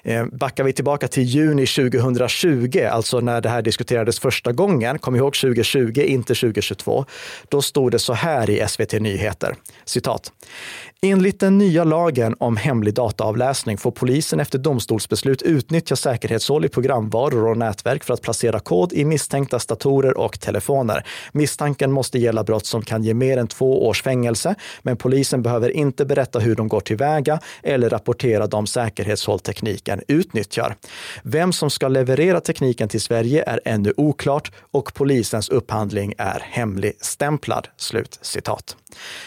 Eh, 0.04 0.26
backar 0.26 0.64
vi 0.64 0.74
tillbaka 0.74 1.08
till 1.08 1.24
juni 1.24 1.66
2020, 1.66 2.88
alltså 2.92 3.20
när 3.20 3.42
det 3.42 3.50
här 3.50 3.62
diskuterades 3.62 4.20
första 4.20 4.52
gången, 4.52 5.00
kom 5.00 5.16
ihåg 5.16 5.34
2020, 5.36 6.02
inte 6.02 6.36
2022, 6.36 7.06
då 7.50 7.62
stod 7.62 7.92
det 7.92 8.00
så 8.00 8.14
här 8.14 8.50
i 8.50 8.68
SVT 8.68 8.94
Nyheter, 8.94 9.56
citat. 9.86 10.32
Enligt 11.02 11.40
den 11.40 11.58
nya 11.58 11.84
lagen 11.84 12.36
om 12.40 12.58
hemlig 12.58 12.94
dataavläsning 12.94 13.78
får 13.78 13.92
polisen 13.92 14.40
efter 14.40 14.60
domstolsbeslut 14.60 15.42
utnyttja 15.42 15.96
säkerhetshål 15.96 16.66
i 16.66 16.70
programvaror 16.70 17.48
och 17.48 17.58
nätverk 17.58 18.04
för 18.04 18.14
att 18.14 18.22
placera 18.22 18.60
kod 18.60 18.94
i 18.94 19.06
misstänkta 19.06 19.60
datorer 19.68 20.18
och 20.18 20.40
telefoner. 20.40 21.06
Misstanken 21.32 21.92
måste 21.92 22.20
gälla 22.20 22.37
brott 22.44 22.66
som 22.66 22.82
kan 22.82 23.04
ge 23.04 23.14
mer 23.14 23.38
än 23.38 23.48
två 23.48 23.88
års 23.88 24.04
fängelse, 24.04 24.56
men 24.82 24.98
polisen 24.98 25.42
behöver 25.42 25.70
inte 25.70 26.06
berätta 26.06 26.40
hur 26.40 26.56
de 26.56 26.68
går 26.68 26.80
tillväga 26.80 27.40
eller 27.64 27.90
rapportera 27.90 28.48
de 28.48 28.68
säkerhetshåll 28.68 29.40
tekniken 29.40 30.02
utnyttjar. 30.08 30.76
Vem 31.24 31.54
som 31.54 31.70
ska 31.70 31.88
leverera 31.88 32.40
tekniken 32.40 32.90
till 32.90 33.02
Sverige 33.02 33.44
är 33.48 33.60
ännu 33.66 33.94
oklart 33.98 34.52
och 34.72 34.94
polisens 34.94 35.50
upphandling 35.50 36.14
är 36.18 36.40
hemligstämplad. 36.44 37.68
Slut 37.78 38.20
citat. 38.22 38.78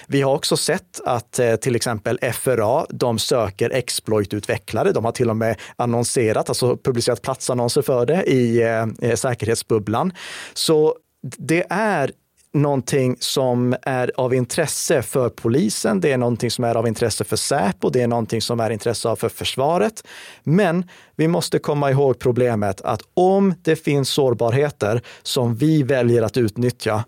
Vi 0.06 0.22
har 0.22 0.34
också 0.34 0.56
sett 0.56 1.00
att 1.04 1.38
eh, 1.38 1.56
till 1.56 1.76
exempel 1.76 2.18
FRA, 2.32 2.86
de 2.88 3.18
söker 3.18 3.70
exploitutvecklare. 3.70 4.92
De 4.92 5.04
har 5.04 5.12
till 5.12 5.30
och 5.30 5.36
med 5.36 5.56
annonserat, 5.76 6.48
alltså 6.48 6.76
publicerat 6.76 7.22
platsannonser 7.22 7.82
för 7.82 8.06
det 8.06 8.22
i 8.22 8.62
eh, 8.62 8.86
eh, 9.10 9.16
säkerhetsbubblan. 9.16 10.12
Så 10.54 10.94
det 11.22 11.66
är 11.70 12.12
någonting 12.52 13.16
som 13.20 13.76
är 13.82 14.12
av 14.16 14.34
intresse 14.34 15.02
för 15.02 15.28
polisen, 15.28 16.00
det 16.00 16.12
är 16.12 16.18
någonting 16.18 16.50
som 16.50 16.64
är 16.64 16.74
av 16.74 16.88
intresse 16.88 17.24
för 17.24 17.36
Säpo, 17.36 17.90
det 17.90 18.02
är 18.02 18.06
någonting 18.08 18.42
som 18.42 18.60
är 18.60 18.70
intresse 18.70 19.08
av 19.08 19.16
för 19.16 19.28
försvaret. 19.28 20.06
Men 20.42 20.88
vi 21.16 21.28
måste 21.28 21.58
komma 21.58 21.90
ihåg 21.90 22.18
problemet 22.18 22.80
att 22.80 23.02
om 23.14 23.54
det 23.62 23.76
finns 23.76 24.08
sårbarheter 24.08 25.02
som 25.22 25.54
vi 25.54 25.82
väljer 25.82 26.22
att 26.22 26.36
utnyttja, 26.36 27.04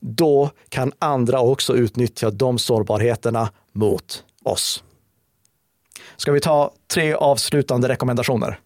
då 0.00 0.50
kan 0.68 0.92
andra 0.98 1.40
också 1.40 1.76
utnyttja 1.76 2.30
de 2.30 2.58
sårbarheterna 2.58 3.50
mot 3.72 4.24
oss. 4.44 4.84
Ska 6.16 6.32
vi 6.32 6.40
ta 6.40 6.72
tre 6.94 7.14
avslutande 7.14 7.88
rekommendationer? 7.88 8.58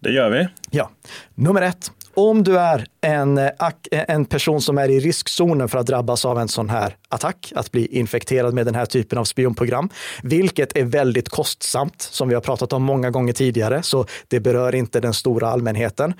Det 0.00 0.10
gör 0.10 0.30
vi. 0.30 0.48
Ja. 0.70 0.90
Nummer 1.34 1.62
ett. 1.62 1.90
Om 2.16 2.44
du 2.44 2.58
är 2.58 2.86
en, 3.00 3.38
eh, 3.38 3.50
eh, 3.90 4.04
en 4.08 4.24
person 4.24 4.60
som 4.60 4.78
är 4.78 4.88
i 4.88 5.00
riskzonen 5.00 5.68
för 5.68 5.78
att 5.78 5.86
drabbas 5.86 6.24
av 6.24 6.38
en 6.38 6.48
sån 6.48 6.70
här 6.70 6.96
attack, 7.08 7.52
att 7.56 7.72
bli 7.72 7.86
infekterad 7.86 8.54
med 8.54 8.66
den 8.66 8.74
här 8.74 8.86
typen 8.86 9.18
av 9.18 9.24
spionprogram, 9.24 9.88
vilket 10.22 10.76
är 10.76 10.84
väldigt 10.84 11.28
kostsamt, 11.28 12.02
som 12.02 12.28
vi 12.28 12.34
har 12.34 12.42
pratat 12.42 12.72
om 12.72 12.82
många 12.82 13.10
gånger 13.10 13.32
tidigare, 13.32 13.82
så 13.82 14.06
det 14.28 14.40
berör 14.40 14.74
inte 14.74 15.00
den 15.00 15.14
stora 15.14 15.48
allmänheten. 15.48 16.14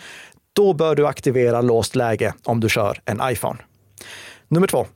Då 0.53 0.73
bör 0.73 0.95
du 0.95 1.07
aktivera 1.07 1.61
låst 1.61 1.97
läge 1.97 2.35
om 2.45 2.61
du 2.61 2.69
kör 2.69 2.99
en 3.05 3.21
iPhone. 3.25 3.59
Nummer 4.49 4.67
två. 4.67 4.87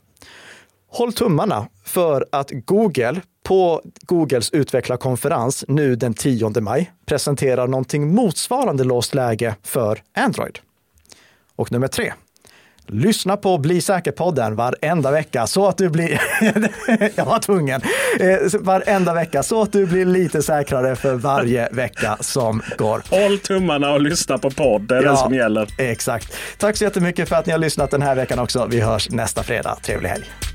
Håll 0.90 1.12
tummarna 1.12 1.68
för 1.84 2.26
att 2.32 2.50
Google 2.50 3.20
på 3.42 3.82
Googles 4.00 4.50
utvecklarkonferens 4.50 5.64
nu 5.68 5.96
den 5.96 6.14
10 6.14 6.60
maj 6.60 6.92
presenterar 7.06 7.66
någonting 7.66 8.14
motsvarande 8.14 8.84
låst 8.84 9.14
läge 9.14 9.54
för 9.62 10.02
Android. 10.16 10.58
Och 11.58 11.72
nummer 11.72 11.88
tre. 11.88 12.12
Lyssna 12.86 13.36
på 13.36 13.58
Bli 13.58 13.80
säker-podden 13.80 14.54
varenda 14.54 15.10
vecka 15.10 15.46
så 15.46 15.68
att 15.68 15.78
du 15.78 15.88
blir, 15.88 16.20
jag 17.16 17.24
var 17.24 17.38
tvungen, 17.38 17.80
eh, 18.20 18.60
varenda 18.60 19.14
vecka 19.14 19.42
så 19.42 19.62
att 19.62 19.72
du 19.72 19.86
blir 19.86 20.04
lite 20.04 20.42
säkrare 20.42 20.96
för 20.96 21.14
varje 21.14 21.68
vecka 21.72 22.16
som 22.20 22.62
går. 22.78 23.02
Håll 23.10 23.38
tummarna 23.38 23.92
och 23.92 24.00
lyssna 24.00 24.38
på 24.38 24.50
podd, 24.50 24.82
det 24.82 24.96
är 24.96 25.02
ja, 25.02 25.10
det 25.10 25.16
som 25.16 25.34
gäller. 25.34 25.68
Exakt. 25.78 26.32
Tack 26.58 26.76
så 26.76 26.84
jättemycket 26.84 27.28
för 27.28 27.36
att 27.36 27.46
ni 27.46 27.52
har 27.52 27.58
lyssnat 27.58 27.90
den 27.90 28.02
här 28.02 28.14
veckan 28.14 28.38
också. 28.38 28.66
Vi 28.70 28.80
hörs 28.80 29.10
nästa 29.10 29.42
fredag. 29.42 29.78
Trevlig 29.82 30.08
helg. 30.08 30.47